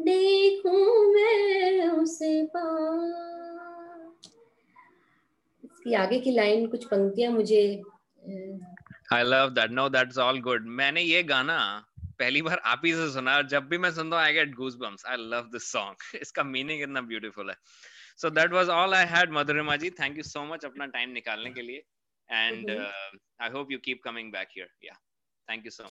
देखूँ 0.00 0.80
मैं 1.12 1.88
उसे 1.90 2.32
पार। 2.54 3.08
इसकी 5.64 5.94
आगे 5.94 6.18
की 6.20 6.30
लाइन 6.30 6.66
कुछ 6.70 6.84
पंक्तियाँ 6.86 7.30
मुझे 7.32 7.62
I 9.12 9.22
love 9.24 9.50
that 9.50 9.70
no 9.70 9.88
that's 9.88 10.18
all 10.18 10.40
good 10.40 10.66
मैंने 10.80 11.02
ये 11.02 11.22
गाना 11.30 11.58
पहली 12.18 12.42
बार 12.42 12.60
आप 12.66 12.82
ही 12.84 12.92
से 12.94 13.10
सुना 13.12 13.40
जब 13.50 13.68
भी 13.68 13.78
मैं 13.78 13.90
सुनता 13.92 14.16
हूँ 14.16 14.24
I 14.24 14.32
get 14.32 14.54
goosebumps 14.80 15.06
I 15.06 15.16
love 15.30 15.44
this 15.52 15.70
song 15.72 15.96
इसका 16.20 16.42
मीनिंग 16.44 16.82
इतना 16.82 17.00
ब्यूटीफुल 17.12 17.50
है। 17.50 17.56
So 18.22 18.30
that 18.30 18.52
was 18.52 18.68
all 18.70 18.94
I 18.94 19.06
had 19.12 19.32
Madhurima 19.32 19.76
ji 19.76 19.90
thank 20.00 20.16
you 20.16 20.22
so 20.24 20.44
much 20.52 20.64
अपना 20.64 20.86
टाइम 20.96 21.10
निकालने 21.12 21.50
के 21.50 21.62
लिए। 21.62 21.82
And 22.28 22.70
I 22.70 23.48
hope 23.50 23.72
you 23.72 23.78
keep 23.84 24.00
coming 24.04 24.32
back 24.32 24.48
here 24.56 24.68
या 24.84 24.94
थैंक 25.50 25.64
यू 25.66 25.70
सो 25.70 25.88